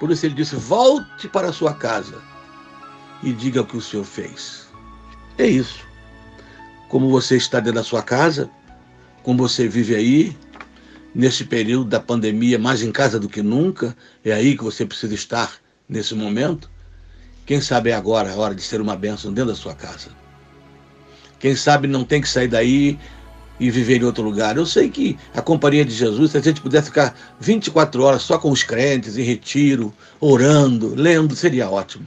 Por 0.00 0.10
isso 0.10 0.26
ele 0.26 0.34
disse: 0.34 0.56
volte 0.56 1.28
para 1.28 1.50
a 1.50 1.52
sua 1.52 1.74
casa 1.74 2.20
e 3.22 3.32
diga 3.32 3.60
o 3.60 3.66
que 3.66 3.76
o 3.76 3.80
Senhor 3.80 4.04
fez. 4.04 4.68
É 5.40 5.46
isso. 5.46 5.86
Como 6.90 7.08
você 7.08 7.34
está 7.34 7.60
dentro 7.60 7.76
da 7.76 7.82
sua 7.82 8.02
casa, 8.02 8.50
como 9.22 9.38
você 9.48 9.66
vive 9.66 9.94
aí, 9.94 10.36
nesse 11.14 11.46
período 11.46 11.86
da 11.86 11.98
pandemia, 11.98 12.58
mais 12.58 12.82
em 12.82 12.92
casa 12.92 13.18
do 13.18 13.26
que 13.26 13.40
nunca, 13.40 13.96
é 14.22 14.32
aí 14.32 14.54
que 14.54 14.62
você 14.62 14.84
precisa 14.84 15.14
estar 15.14 15.54
nesse 15.88 16.14
momento. 16.14 16.70
Quem 17.46 17.58
sabe 17.58 17.88
é 17.88 17.94
agora 17.94 18.30
a 18.30 18.36
hora 18.36 18.54
de 18.54 18.60
ser 18.60 18.82
uma 18.82 18.94
bênção 18.94 19.32
dentro 19.32 19.52
da 19.52 19.56
sua 19.56 19.74
casa. 19.74 20.10
Quem 21.38 21.56
sabe 21.56 21.88
não 21.88 22.04
tem 22.04 22.20
que 22.20 22.28
sair 22.28 22.48
daí 22.48 22.98
e 23.58 23.70
viver 23.70 24.02
em 24.02 24.04
outro 24.04 24.22
lugar. 24.22 24.58
Eu 24.58 24.66
sei 24.66 24.90
que 24.90 25.18
a 25.34 25.40
companhia 25.40 25.86
de 25.86 25.94
Jesus, 25.94 26.32
se 26.32 26.36
a 26.36 26.42
gente 26.42 26.60
puder 26.60 26.82
ficar 26.82 27.18
24 27.40 28.02
horas 28.02 28.20
só 28.20 28.36
com 28.36 28.50
os 28.50 28.62
crentes, 28.62 29.16
em 29.16 29.22
retiro, 29.22 29.90
orando, 30.20 30.94
lendo, 30.94 31.34
seria 31.34 31.70
ótimo. 31.70 32.06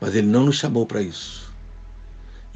Mas 0.00 0.16
ele 0.16 0.28
não 0.28 0.46
nos 0.46 0.56
chamou 0.56 0.86
para 0.86 1.02
isso. 1.02 1.47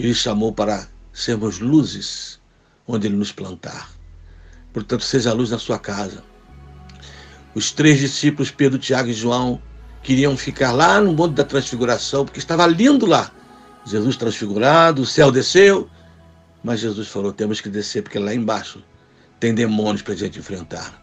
Ele 0.02 0.14
chamou 0.14 0.52
para 0.52 0.88
sermos 1.12 1.60
luzes 1.60 2.40
onde 2.88 3.06
ele 3.06 3.14
nos 3.14 3.30
plantar. 3.30 3.88
Portanto, 4.72 5.04
seja 5.04 5.30
a 5.30 5.32
luz 5.32 5.50
na 5.50 5.60
sua 5.60 5.78
casa. 5.78 6.24
Os 7.54 7.70
três 7.70 8.00
discípulos, 8.00 8.50
Pedro, 8.50 8.80
Tiago 8.80 9.10
e 9.10 9.12
João, 9.12 9.62
queriam 10.02 10.36
ficar 10.36 10.72
lá 10.72 11.00
no 11.00 11.12
Monte 11.12 11.34
da 11.34 11.44
Transfiguração, 11.44 12.24
porque 12.24 12.40
estava 12.40 12.66
lindo 12.66 13.06
lá. 13.06 13.30
Jesus 13.86 14.16
transfigurado, 14.16 15.02
o 15.02 15.06
céu 15.06 15.30
desceu. 15.30 15.88
Mas 16.64 16.80
Jesus 16.80 17.06
falou: 17.06 17.32
temos 17.32 17.60
que 17.60 17.68
descer, 17.68 18.02
porque 18.02 18.18
lá 18.18 18.34
embaixo 18.34 18.82
tem 19.38 19.54
demônios 19.54 20.02
para 20.02 20.14
a 20.14 20.16
gente 20.16 20.36
enfrentar. 20.36 21.00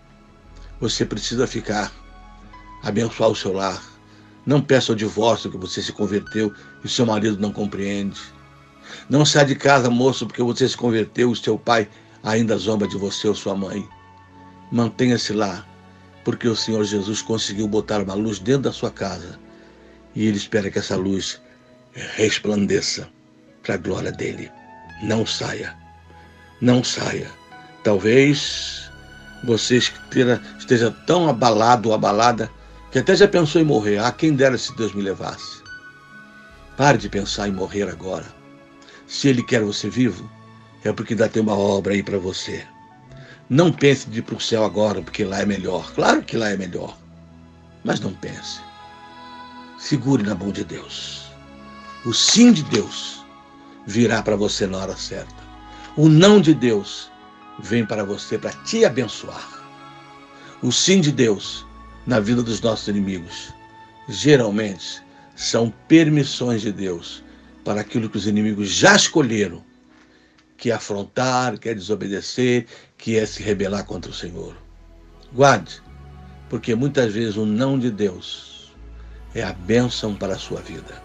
Você 0.82 1.06
precisa 1.06 1.48
ficar, 1.48 1.90
abençoar 2.84 3.30
o 3.30 3.36
seu 3.36 3.54
lar. 3.54 3.82
Não 4.46 4.60
peça 4.62 4.92
o 4.92 4.96
divórcio 4.96 5.50
que 5.50 5.58
você 5.58 5.82
se 5.82 5.94
converteu 5.94 6.54
e 6.84 6.90
seu 6.90 7.06
marido 7.06 7.40
não 7.40 7.54
compreende. 7.54 8.20
Não 9.10 9.26
saia 9.26 9.46
de 9.46 9.56
casa, 9.56 9.90
moço, 9.90 10.26
porque 10.26 10.42
você 10.42 10.68
se 10.68 10.78
converteu 10.78 11.32
e 11.32 11.36
seu 11.36 11.58
pai 11.58 11.88
ainda 12.24 12.58
zomba 12.58 12.88
de 12.88 12.98
você 12.98 13.28
ou 13.28 13.36
sua 13.36 13.56
mãe. 13.56 13.88
Mantenha-se 14.72 15.34
lá, 15.34 15.66
porque 16.24 16.48
o 16.48 16.56
Senhor 16.56 16.84
Jesus 16.84 17.22
conseguiu 17.22 17.68
botar 17.68 18.02
uma 18.02 18.14
luz 18.14 18.40
dentro 18.40 18.64
da 18.64 18.72
sua 18.72 18.92
casa 18.92 19.40
e 20.16 20.26
Ele 20.26 20.38
espera 20.38 20.70
que 20.70 20.80
essa 20.80 20.96
luz 20.96 21.42
resplandeça 22.16 23.10
para 23.64 23.76
a 23.76 23.78
glória 23.78 24.12
dele. 24.12 24.52
Não 25.02 25.26
saia, 25.26 25.76
não 26.62 26.84
saia. 26.84 27.30
Talvez 27.84 28.90
você 29.44 29.78
esteja 29.78 30.92
tão 31.08 31.30
abalado 31.30 31.90
ou 31.90 31.96
abalada 31.96 32.50
que 32.92 33.00
até 33.00 33.16
já 33.16 33.28
pensou 33.28 33.62
em 33.62 33.66
morrer. 33.66 34.00
Ah, 34.00 34.12
quem 34.12 34.34
dera 34.34 34.58
se 34.58 34.76
Deus 34.76 34.94
me 34.94 35.02
levasse. 35.02 35.64
Pare 36.76 36.98
de 36.98 37.10
pensar 37.10 37.48
em 37.48 37.52
morrer 37.52 37.90
agora. 37.90 38.39
Se 39.10 39.28
Ele 39.28 39.42
quer 39.42 39.64
você 39.64 39.90
vivo, 39.90 40.30
é 40.84 40.94
porque 40.94 41.14
ainda 41.14 41.28
tem 41.28 41.42
uma 41.42 41.58
obra 41.58 41.94
aí 41.94 42.04
para 42.04 42.20
você. 42.20 42.64
Não 43.50 43.74
pense 43.74 44.08
de 44.08 44.20
ir 44.20 44.22
para 44.22 44.36
o 44.36 44.40
céu 44.40 44.64
agora, 44.64 45.02
porque 45.02 45.24
lá 45.24 45.42
é 45.42 45.46
melhor. 45.48 45.92
Claro 45.96 46.22
que 46.22 46.38
lá 46.38 46.50
é 46.50 46.56
melhor. 46.56 46.96
Mas 47.84 48.00
não 48.00 48.14
pense. 48.14 48.62
Segure 49.80 50.22
na 50.22 50.36
mão 50.36 50.52
de 50.52 50.64
Deus. 50.64 51.28
O 52.06 52.14
sim 52.14 52.52
de 52.54 52.62
Deus 52.66 53.26
virá 53.88 54.22
para 54.22 54.36
você 54.36 54.68
na 54.68 54.78
hora 54.78 54.96
certa. 54.96 55.44
O 55.98 56.08
não 56.08 56.40
de 56.40 56.54
Deus 56.54 57.12
vem 57.64 57.84
para 57.84 58.04
você 58.04 58.38
para 58.38 58.54
te 58.64 58.86
abençoar. 58.86 59.50
O 60.62 60.72
sim 60.72 61.02
de 61.02 61.12
Deus 61.12 61.66
na 62.06 62.20
vida 62.20 62.44
dos 62.44 62.62
nossos 62.62 62.88
inimigos 62.88 63.52
geralmente 64.08 65.02
são 65.36 65.74
permissões 65.88 66.62
de 66.62 66.72
Deus 66.72 67.24
para 67.70 67.82
aquilo 67.82 68.10
que 68.10 68.18
os 68.18 68.26
inimigos 68.26 68.68
já 68.68 68.96
escolheram, 68.96 69.64
que 70.58 70.72
é 70.72 70.74
afrontar, 70.74 71.60
que 71.60 71.70
é 71.70 71.74
desobedecer, 71.76 72.66
que 72.98 73.16
é 73.16 73.24
se 73.28 73.44
rebelar 73.44 73.86
contra 73.86 74.10
o 74.10 74.14
Senhor. 74.14 74.58
Guarde, 75.32 75.80
porque 76.50 76.74
muitas 76.74 77.14
vezes 77.14 77.38
o 77.38 77.46
não 77.46 77.78
de 77.78 77.92
Deus 77.92 78.74
é 79.36 79.44
a 79.44 79.54
bênção 79.54 80.16
para 80.16 80.34
a 80.34 80.40
sua 80.40 80.62
vida. 80.62 81.00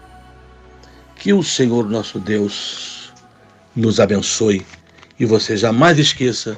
Que 1.17 1.33
o 1.33 1.43
Senhor 1.43 1.87
nosso 1.87 2.19
Deus 2.19 3.13
nos 3.75 3.99
abençoe 3.99 4.65
e 5.19 5.23
você 5.23 5.55
jamais 5.55 5.99
esqueça 5.99 6.57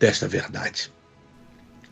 desta 0.00 0.26
verdade. 0.26 0.90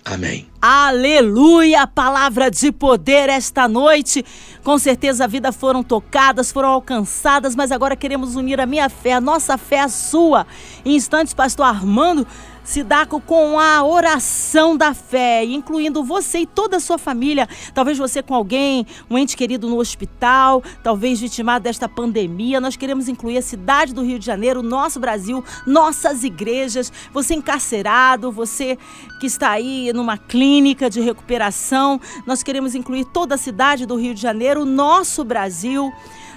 Amém. 0.05 0.47
Aleluia! 0.61 1.87
Palavra 1.87 2.51
de 2.51 2.73
poder 2.73 3.29
esta 3.29 3.69
noite. 3.69 4.25
Com 4.65 4.79
certeza 4.79 5.25
a 5.25 5.27
vida 5.27 5.53
foram 5.53 5.83
tocadas, 5.83 6.51
foram 6.51 6.71
alcançadas, 6.71 7.55
mas 7.55 7.71
agora 7.71 7.97
queremos 7.97 8.35
unir 8.35 8.61
a 8.61 8.67
minha 8.67 8.89
fé, 8.89 9.13
a 9.13 9.21
nossa 9.21 9.57
fé, 9.59 9.81
a 9.81 9.89
sua. 9.89 10.47
Em 10.85 10.97
instantes, 10.97 11.35
pastor 11.35 11.67
Armando 11.67 12.27
Sidaco 12.63 13.21
com 13.21 13.59
a 13.59 13.83
oração 13.83 14.77
da 14.77 14.95
fé, 14.95 15.45
incluindo 15.45 16.05
você 16.05 16.41
e 16.41 16.47
toda 16.47 16.77
a 16.77 16.81
sua 16.81 16.99
família. 16.99 17.49
Talvez 17.75 17.99
você 17.99 18.23
com 18.23 18.35
alguém, 18.35 18.87
um 19.09 19.19
ente 19.19 19.37
querido 19.37 19.69
no 19.69 19.79
hospital, 19.79 20.63
talvez 20.83 21.21
vitimado 21.21 21.65
desta 21.65 21.89
pandemia. 21.89 22.61
Nós 22.61 22.77
queremos 22.77 23.09
incluir 23.09 23.39
a 23.39 23.43
cidade 23.43 23.95
do 23.95 24.03
Rio 24.03 24.19
de 24.19 24.27
Janeiro, 24.27 24.63
nosso 24.63 25.01
Brasil, 25.01 25.45
nossas 25.67 26.23
igrejas. 26.23 26.93
Você 27.13 27.35
encarcerado, 27.35 28.31
você 28.31 28.79
que 29.21 29.27
está 29.27 29.51
aí 29.51 29.93
numa 29.93 30.17
clínica 30.17 30.89
de 30.89 31.01
recuperação. 31.01 32.01
Nós 32.27 32.43
queremos 32.43 32.75
incluir 32.75 33.05
toda 33.07 33.35
a 33.35 33.39
cidade 33.39 33.87
do 33.87 33.97
Rio 33.97 34.15
de 34.15 34.21
Janeiro, 34.21 34.65
nosso 34.65 35.25
Brasil 35.25 35.93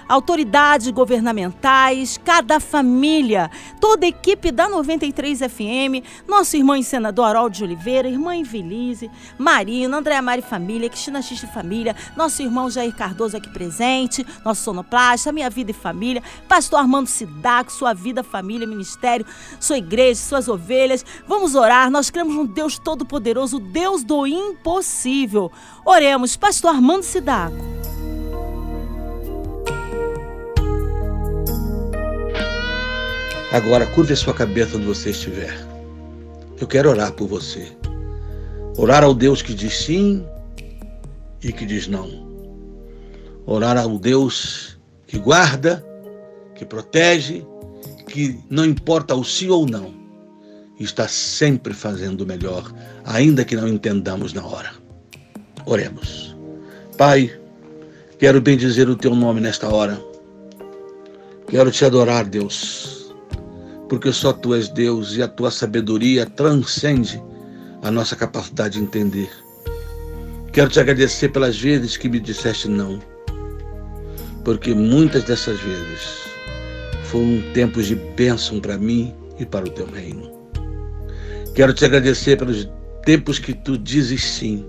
autoridades 0.08 0.88
governamentais, 0.90 2.18
cada 2.24 2.60
família, 2.60 3.50
toda 3.80 4.06
a 4.06 4.08
equipe 4.08 4.50
da 4.50 4.68
93 4.68 5.40
FM, 5.40 6.04
nosso 6.28 6.56
irmão 6.56 6.80
senador 6.82 7.26
Haroldo 7.26 7.56
de 7.56 7.64
Oliveira, 7.64 8.08
irmã 8.08 8.34
Invelise, 8.34 9.10
Marina, 9.38 9.96
Andréa 9.96 10.22
Mari 10.22 10.42
Família, 10.42 10.88
Cristina 10.88 11.22
Xixi 11.22 11.46
Família, 11.46 11.94
nosso 12.16 12.42
irmão 12.42 12.70
Jair 12.70 12.94
Cardoso 12.94 13.36
aqui 13.36 13.48
presente, 13.50 14.26
nosso 14.44 14.62
sonoplasta, 14.62 15.32
Minha 15.32 15.50
Vida 15.50 15.70
e 15.70 15.74
Família, 15.74 16.22
pastor 16.48 16.80
Armando 16.80 17.06
Sidac, 17.06 17.72
Sua 17.72 17.92
Vida, 17.94 18.22
Família, 18.22 18.66
Ministério, 18.66 19.26
Sua 19.58 19.78
Igreja, 19.78 20.20
Suas 20.20 20.48
Ovelhas. 20.48 21.04
Vamos 21.26 21.54
orar, 21.54 21.90
nós 21.90 22.10
cremos 22.10 22.34
num 22.34 22.46
Deus 22.46 22.78
Todo-Poderoso, 22.78 23.58
Deus 23.58 24.04
do 24.04 24.26
impossível. 24.26 25.50
Oremos, 25.84 26.36
pastor 26.36 26.74
Armando 26.74 27.02
Sidaco. 27.02 28.03
Agora, 33.54 33.86
curve 33.86 34.16
sua 34.16 34.34
cabeça 34.34 34.76
onde 34.76 34.86
você 34.86 35.10
estiver. 35.10 35.56
Eu 36.60 36.66
quero 36.66 36.90
orar 36.90 37.12
por 37.12 37.28
você. 37.28 37.68
Orar 38.76 39.04
ao 39.04 39.14
Deus 39.14 39.42
que 39.42 39.54
diz 39.54 39.76
sim 39.76 40.26
e 41.40 41.52
que 41.52 41.64
diz 41.64 41.86
não. 41.86 42.10
Orar 43.46 43.78
ao 43.78 43.96
Deus 43.96 44.76
que 45.06 45.20
guarda, 45.20 45.86
que 46.56 46.64
protege, 46.64 47.46
que 48.08 48.36
não 48.50 48.64
importa 48.64 49.14
o 49.14 49.22
sim 49.22 49.50
ou 49.50 49.68
não, 49.68 49.94
está 50.80 51.06
sempre 51.06 51.72
fazendo 51.74 52.22
o 52.22 52.26
melhor, 52.26 52.72
ainda 53.04 53.44
que 53.44 53.54
não 53.54 53.68
entendamos 53.68 54.32
na 54.32 54.44
hora. 54.44 54.72
Oremos. 55.64 56.36
Pai, 56.98 57.32
quero 58.18 58.40
bendizer 58.40 58.88
o 58.88 58.96
teu 58.96 59.14
nome 59.14 59.40
nesta 59.40 59.72
hora. 59.72 59.96
Quero 61.46 61.70
te 61.70 61.84
adorar, 61.84 62.24
Deus 62.24 62.93
porque 63.88 64.12
só 64.12 64.32
tu 64.32 64.54
és 64.54 64.68
Deus 64.68 65.16
e 65.16 65.22
a 65.22 65.28
tua 65.28 65.50
sabedoria 65.50 66.26
transcende 66.26 67.22
a 67.82 67.90
nossa 67.90 68.16
capacidade 68.16 68.78
de 68.78 68.84
entender. 68.84 69.30
Quero 70.52 70.70
te 70.70 70.80
agradecer 70.80 71.30
pelas 71.30 71.58
vezes 71.58 71.96
que 71.96 72.08
me 72.08 72.20
disseste 72.20 72.68
não, 72.68 73.00
porque 74.44 74.74
muitas 74.74 75.24
dessas 75.24 75.58
vezes 75.60 76.24
foram 77.04 77.42
tempos 77.52 77.86
de 77.86 77.94
bênção 77.94 78.60
para 78.60 78.78
mim 78.78 79.12
e 79.38 79.44
para 79.44 79.66
o 79.66 79.70
teu 79.70 79.86
reino. 79.86 80.32
Quero 81.54 81.74
te 81.74 81.84
agradecer 81.84 82.36
pelos 82.36 82.68
tempos 83.04 83.38
que 83.38 83.52
tu 83.52 83.76
dizes 83.76 84.24
sim, 84.24 84.64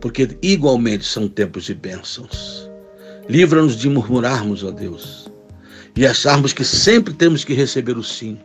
porque 0.00 0.36
igualmente 0.40 1.04
são 1.04 1.28
tempos 1.28 1.64
de 1.64 1.74
bênçãos. 1.74 2.68
Livra-nos 3.28 3.76
de 3.76 3.88
murmurarmos, 3.88 4.64
ó 4.64 4.70
Deus 4.70 5.31
e 5.94 6.06
acharmos 6.06 6.52
que 6.52 6.64
sempre 6.64 7.12
temos 7.12 7.44
que 7.44 7.54
receber 7.54 7.96
o 7.96 8.02
sim. 8.02 8.38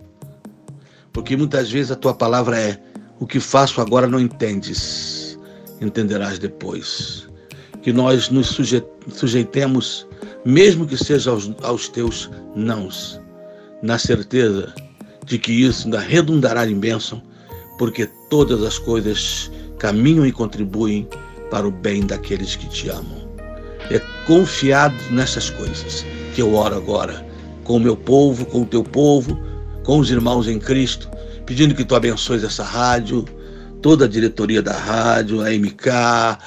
Porque 1.13 1.35
muitas 1.35 1.71
vezes 1.71 1.91
a 1.91 1.95
tua 1.95 2.13
palavra 2.13 2.59
é: 2.59 2.79
o 3.19 3.25
que 3.25 3.39
faço 3.39 3.81
agora 3.81 4.07
não 4.07 4.19
entendes, 4.19 5.37
entenderás 5.81 6.37
depois. 6.39 7.27
Que 7.81 7.93
nós 7.93 8.29
nos 8.29 8.57
sujeitemos, 9.13 10.07
mesmo 10.43 10.85
que 10.85 10.97
seja 10.97 11.31
aos, 11.31 11.51
aos 11.63 11.87
teus 11.87 12.29
nãos, 12.55 13.19
na 13.81 13.97
certeza 13.97 14.73
de 15.25 15.37
que 15.37 15.51
isso 15.51 15.85
ainda 15.85 15.99
redundará 15.99 16.67
em 16.67 16.77
bênção, 16.77 17.21
porque 17.77 18.09
todas 18.29 18.61
as 18.63 18.77
coisas 18.77 19.49
caminham 19.79 20.25
e 20.25 20.31
contribuem 20.31 21.07
para 21.49 21.67
o 21.67 21.71
bem 21.71 22.05
daqueles 22.05 22.55
que 22.55 22.67
te 22.67 22.89
amam. 22.89 23.27
É 23.89 23.99
confiado 24.25 24.95
nessas 25.11 25.49
coisas 25.49 26.05
que 26.35 26.41
eu 26.41 26.53
oro 26.53 26.75
agora 26.75 27.26
com 27.67 27.75
o 27.75 27.79
meu 27.79 27.97
povo, 27.97 28.45
com 28.45 28.61
o 28.61 28.65
teu 28.65 28.81
povo, 28.81 29.37
com 29.83 29.99
os 29.99 30.09
irmãos 30.09 30.47
em 30.47 30.57
Cristo, 30.57 31.09
pedindo 31.45 31.75
que 31.75 31.83
tu 31.83 31.95
abençoes 31.95 32.43
essa 32.43 32.63
rádio, 32.63 33.25
toda 33.81 34.05
a 34.05 34.07
diretoria 34.07 34.61
da 34.61 34.71
rádio, 34.71 35.41
a 35.41 35.49
MK 35.49 36.39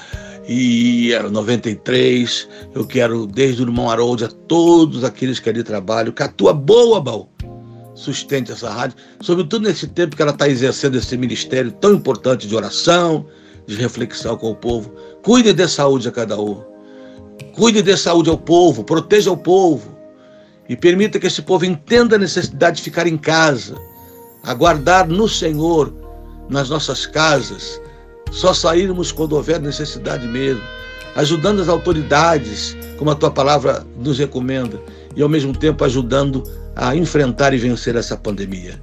e 0.49 1.13
a 1.13 1.29
93. 1.29 2.49
Eu 2.73 2.87
quero, 2.87 3.27
desde 3.27 3.61
o 3.61 3.65
irmão 3.67 3.89
Harold 3.89 4.25
a 4.25 4.27
todos 4.27 5.03
aqueles 5.03 5.39
que 5.39 5.47
ali 5.47 5.63
trabalham, 5.63 6.11
que 6.11 6.23
a 6.23 6.27
tua 6.27 6.53
boa 6.53 7.01
mão 7.01 7.29
sustente 7.93 8.51
essa 8.51 8.71
rádio, 8.71 8.97
sobretudo 9.21 9.67
nesse 9.67 9.85
tempo 9.87 10.15
que 10.15 10.21
ela 10.23 10.31
está 10.31 10.49
exercendo 10.49 10.97
esse 10.97 11.15
ministério 11.15 11.71
tão 11.71 11.93
importante 11.93 12.47
de 12.47 12.55
oração, 12.55 13.27
de 13.67 13.75
reflexão 13.75 14.35
com 14.35 14.49
o 14.49 14.55
povo. 14.55 14.91
Cuide 15.21 15.53
de 15.53 15.67
saúde 15.67 16.07
a 16.07 16.11
cada 16.11 16.41
um. 16.41 16.63
Cuide 17.53 17.83
de 17.83 17.95
saúde 17.95 18.29
ao 18.31 18.37
povo, 18.39 18.83
proteja 18.83 19.31
o 19.31 19.37
povo 19.37 20.00
e 20.71 20.75
permita 20.77 21.19
que 21.19 21.27
esse 21.27 21.41
povo 21.41 21.65
entenda 21.65 22.15
a 22.15 22.19
necessidade 22.19 22.77
de 22.77 22.83
ficar 22.83 23.05
em 23.05 23.17
casa, 23.17 23.75
aguardar 24.41 25.05
no 25.05 25.27
Senhor, 25.27 25.93
nas 26.47 26.69
nossas 26.69 27.05
casas, 27.05 27.81
só 28.31 28.53
sairmos 28.53 29.11
quando 29.11 29.33
houver 29.33 29.59
necessidade 29.59 30.25
mesmo, 30.25 30.63
ajudando 31.17 31.61
as 31.61 31.67
autoridades, 31.67 32.77
como 32.97 33.11
a 33.11 33.15
tua 33.15 33.29
palavra 33.29 33.85
nos 33.97 34.17
recomenda, 34.17 34.79
e 35.13 35.21
ao 35.21 35.27
mesmo 35.27 35.51
tempo 35.51 35.83
ajudando 35.83 36.41
a 36.73 36.95
enfrentar 36.95 37.53
e 37.53 37.57
vencer 37.57 37.97
essa 37.97 38.15
pandemia. 38.15 38.81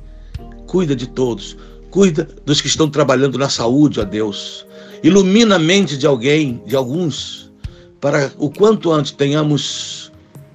Cuida 0.67 0.95
de 0.95 1.07
todos, 1.07 1.57
cuida 1.91 2.29
dos 2.45 2.61
que 2.61 2.69
estão 2.69 2.91
trabalhando 2.91 3.39
na 3.39 3.49
saúde, 3.49 3.99
ó 3.99 4.05
Deus. 4.05 4.67
Ilumina 5.03 5.57
a 5.57 5.59
mente 5.59 5.97
de 5.97 6.07
alguém, 6.07 6.63
de 6.67 6.77
alguns, 6.77 7.51
para 7.99 8.31
o 8.37 8.51
quanto 8.51 8.93
antes 8.93 9.13
tenhamos 9.13 10.08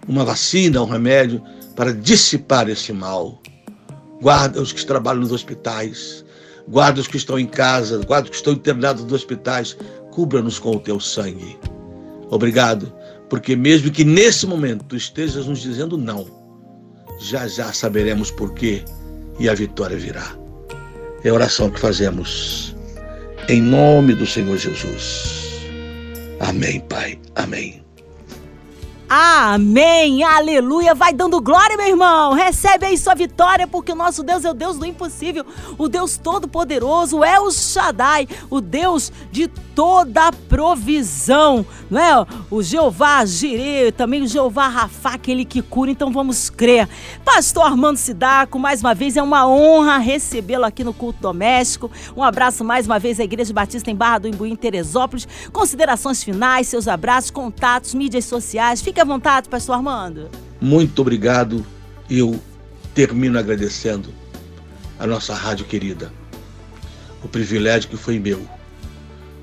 uma 0.07 0.25
vacina, 0.25 0.81
um 0.81 0.85
remédio 0.85 1.41
para 1.75 1.93
dissipar 1.93 2.69
esse 2.69 2.91
mal. 2.91 3.41
Guarda 4.21 4.61
os 4.61 4.71
que 4.71 4.85
trabalham 4.85 5.21
nos 5.21 5.31
hospitais, 5.31 6.23
guarda 6.67 7.01
os 7.01 7.07
que 7.07 7.17
estão 7.17 7.37
em 7.37 7.45
casa, 7.45 8.03
guarda 8.05 8.25
os 8.25 8.29
que 8.29 8.35
estão 8.37 8.53
internados 8.53 9.03
nos 9.03 9.13
hospitais, 9.13 9.77
cubra-nos 10.11 10.59
com 10.59 10.75
o 10.75 10.79
teu 10.79 10.99
sangue. 10.99 11.57
Obrigado, 12.29 12.91
porque 13.29 13.55
mesmo 13.55 13.91
que 13.91 14.03
nesse 14.03 14.45
momento 14.45 14.85
tu 14.85 14.95
estejas 14.95 15.45
nos 15.45 15.59
dizendo 15.61 15.97
não, 15.97 16.25
já 17.19 17.47
já 17.47 17.71
saberemos 17.73 18.31
por 18.31 18.53
quê 18.53 18.83
e 19.39 19.49
a 19.49 19.53
vitória 19.53 19.97
virá. 19.97 20.35
É 21.23 21.29
a 21.29 21.33
oração 21.33 21.69
que 21.69 21.79
fazemos 21.79 22.75
em 23.49 23.61
nome 23.61 24.13
do 24.13 24.25
Senhor 24.25 24.57
Jesus. 24.57 25.43
Amém, 26.39 26.79
Pai. 26.81 27.19
Amém. 27.35 27.82
Amém, 29.15 30.23
aleluia. 30.23 30.95
Vai 30.95 31.13
dando 31.13 31.39
glória, 31.39 31.77
meu 31.77 31.85
irmão. 31.85 32.33
Recebe 32.33 32.87
aí 32.87 32.97
sua 32.97 33.13
vitória, 33.13 33.67
porque 33.67 33.91
o 33.91 33.95
nosso 33.95 34.23
Deus 34.23 34.43
é 34.43 34.49
o 34.49 34.55
Deus 34.55 34.79
do 34.79 34.87
impossível, 34.87 35.45
o 35.77 35.87
Deus 35.87 36.17
todo-poderoso, 36.17 37.23
é 37.23 37.39
o 37.39 37.51
Shaddai, 37.51 38.27
o 38.49 38.59
Deus 38.59 39.11
de 39.31 39.47
toda 39.75 40.31
provisão, 40.31 41.63
não 41.91 42.01
é? 42.01 42.25
O 42.49 42.63
Jeová 42.63 43.23
Jireh, 43.23 43.91
também 43.91 44.23
o 44.23 44.27
Jeová 44.27 44.67
Rafá, 44.67 45.13
aquele 45.13 45.45
que 45.45 45.61
cura, 45.61 45.91
então 45.91 46.11
vamos 46.11 46.49
crer. 46.49 46.89
Pastor 47.23 47.65
Armando 47.65 47.97
Sidaco, 47.97 48.57
mais 48.57 48.81
uma 48.81 48.95
vez 48.95 49.15
é 49.15 49.21
uma 49.21 49.47
honra 49.47 49.99
recebê-lo 49.99 50.65
aqui 50.65 50.83
no 50.83 50.93
culto 50.93 51.19
doméstico. 51.21 51.91
Um 52.17 52.23
abraço 52.23 52.63
mais 52.63 52.87
uma 52.87 52.97
vez 52.97 53.19
à 53.19 53.23
Igreja 53.23 53.53
Batista 53.53 53.91
em 53.91 53.95
Barra 53.95 54.19
do 54.19 54.27
Imbuí, 54.27 54.51
em 54.51 54.55
Teresópolis. 54.55 55.27
Considerações 55.51 56.23
finais, 56.23 56.67
seus 56.67 56.87
abraços, 56.87 57.29
contatos, 57.29 57.93
mídias 57.93 58.25
sociais. 58.25 58.81
Fique 58.81 59.02
à 59.03 59.05
vontade, 59.05 59.49
pastor 59.49 59.75
Armando. 59.75 60.29
Muito 60.61 61.01
obrigado. 61.01 61.65
Eu 62.09 62.39
termino 62.95 63.37
agradecendo 63.37 64.09
a 64.97 65.05
nossa 65.05 65.33
rádio 65.33 65.65
querida. 65.65 66.11
O 67.21 67.27
privilégio 67.27 67.89
que 67.89 67.97
foi 67.97 68.17
meu 68.17 68.41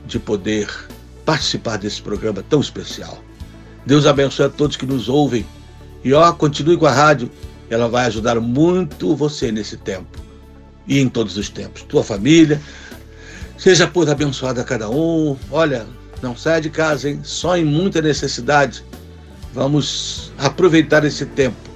de 0.07 0.19
poder 0.19 0.69
participar 1.27 1.77
desse 1.77 2.01
programa 2.01 2.43
tão 2.49 2.61
especial. 2.61 3.23
Deus 3.85 4.07
abençoe 4.07 4.47
a 4.47 4.49
todos 4.49 4.77
que 4.77 4.87
nos 4.87 5.09
ouvem. 5.09 5.47
E 6.03 6.13
ó, 6.15 6.33
continue 6.33 6.79
com 6.79 6.87
a 6.87 6.93
rádio, 6.93 7.31
ela 7.69 7.87
vai 7.87 8.07
ajudar 8.07 8.41
muito 8.41 9.15
você 9.15 9.53
nesse 9.53 9.77
tempo 9.77 10.19
e 10.87 10.99
em 10.99 11.09
todos 11.09 11.37
os 11.37 11.51
tempos. 11.51 11.83
Tua 11.83 12.03
família, 12.03 12.61
seja 13.59 13.87
por 13.87 14.09
abençoada 14.09 14.65
cada 14.65 14.89
um. 14.89 15.37
Olha, 15.51 15.87
não 16.23 16.35
saia 16.35 16.63
de 16.63 16.71
casa, 16.71 17.11
hein? 17.11 17.21
Só 17.23 17.59
em 17.59 17.65
muita 17.65 18.01
necessidade. 18.01 18.83
Vamos 19.53 20.33
aproveitar 20.39 21.05
esse 21.05 21.27
tempo 21.27 21.71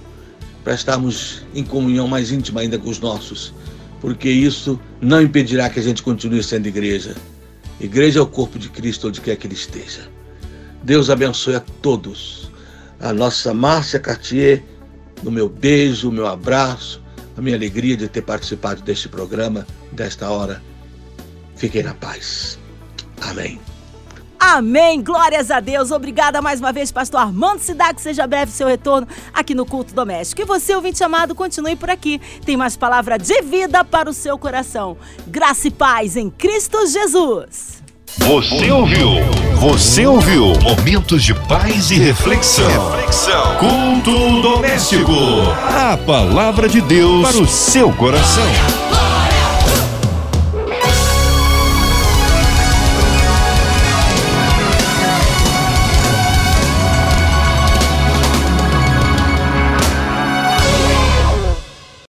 para 0.62 0.74
estarmos 0.74 1.44
em 1.54 1.64
comunhão 1.64 2.08
mais 2.08 2.30
íntima 2.30 2.60
ainda 2.60 2.78
com 2.78 2.88
os 2.88 3.00
nossos, 3.00 3.52
porque 4.00 4.28
isso 4.28 4.80
não 5.00 5.20
impedirá 5.20 5.68
que 5.68 5.80
a 5.80 5.82
gente 5.82 6.02
continue 6.02 6.42
sendo 6.42 6.66
igreja. 6.66 7.14
Igreja 7.80 8.20
é 8.20 8.22
o 8.22 8.26
corpo 8.26 8.58
de 8.58 8.68
Cristo 8.68 9.08
onde 9.08 9.20
quer 9.20 9.36
que 9.36 9.46
ele 9.46 9.54
esteja. 9.54 10.08
Deus 10.82 11.10
abençoe 11.10 11.56
a 11.56 11.60
todos. 11.60 12.50
A 13.00 13.12
nossa 13.12 13.52
Márcia 13.52 13.98
Cartier, 13.98 14.62
no 15.22 15.30
meu 15.30 15.48
beijo, 15.48 16.08
o 16.08 16.12
meu 16.12 16.26
abraço, 16.26 17.02
a 17.36 17.40
minha 17.40 17.56
alegria 17.56 17.96
de 17.96 18.08
ter 18.08 18.22
participado 18.22 18.82
deste 18.82 19.08
programa, 19.08 19.66
desta 19.92 20.30
hora. 20.30 20.62
Fiquem 21.56 21.82
na 21.82 21.94
paz. 21.94 22.58
Amém. 23.20 23.58
Amém, 24.46 25.02
glórias 25.02 25.50
a 25.50 25.58
Deus. 25.58 25.90
Obrigada 25.90 26.42
mais 26.42 26.60
uma 26.60 26.70
vez, 26.70 26.92
pastor 26.92 27.20
Armando 27.20 27.60
Cidade, 27.60 28.02
seja 28.02 28.26
breve 28.26 28.52
seu 28.52 28.68
retorno 28.68 29.08
aqui 29.32 29.54
no 29.54 29.64
culto 29.64 29.94
doméstico. 29.94 30.42
E 30.42 30.44
você, 30.44 30.74
ouvinte 30.74 31.02
amado, 31.02 31.34
continue 31.34 31.74
por 31.74 31.88
aqui. 31.88 32.20
Tem 32.44 32.54
mais 32.54 32.76
palavra 32.76 33.18
de 33.18 33.40
vida 33.40 33.82
para 33.82 34.08
o 34.08 34.12
seu 34.12 34.36
coração. 34.36 34.98
Graça 35.26 35.68
e 35.68 35.70
paz 35.70 36.14
em 36.14 36.28
Cristo 36.28 36.86
Jesus. 36.86 37.82
Você 38.18 38.70
ouviu? 38.70 39.08
Você 39.60 40.06
ouviu? 40.06 40.52
Momentos 40.60 41.22
de 41.22 41.32
paz 41.48 41.90
e 41.90 41.94
reflexão. 41.94 42.68
Reflexão. 42.68 43.56
Culto 43.56 44.42
doméstico. 44.42 45.10
A 45.74 45.96
palavra 45.96 46.68
de 46.68 46.82
Deus 46.82 47.26
para 47.26 47.42
o 47.42 47.48
seu 47.48 47.90
coração. 47.94 48.44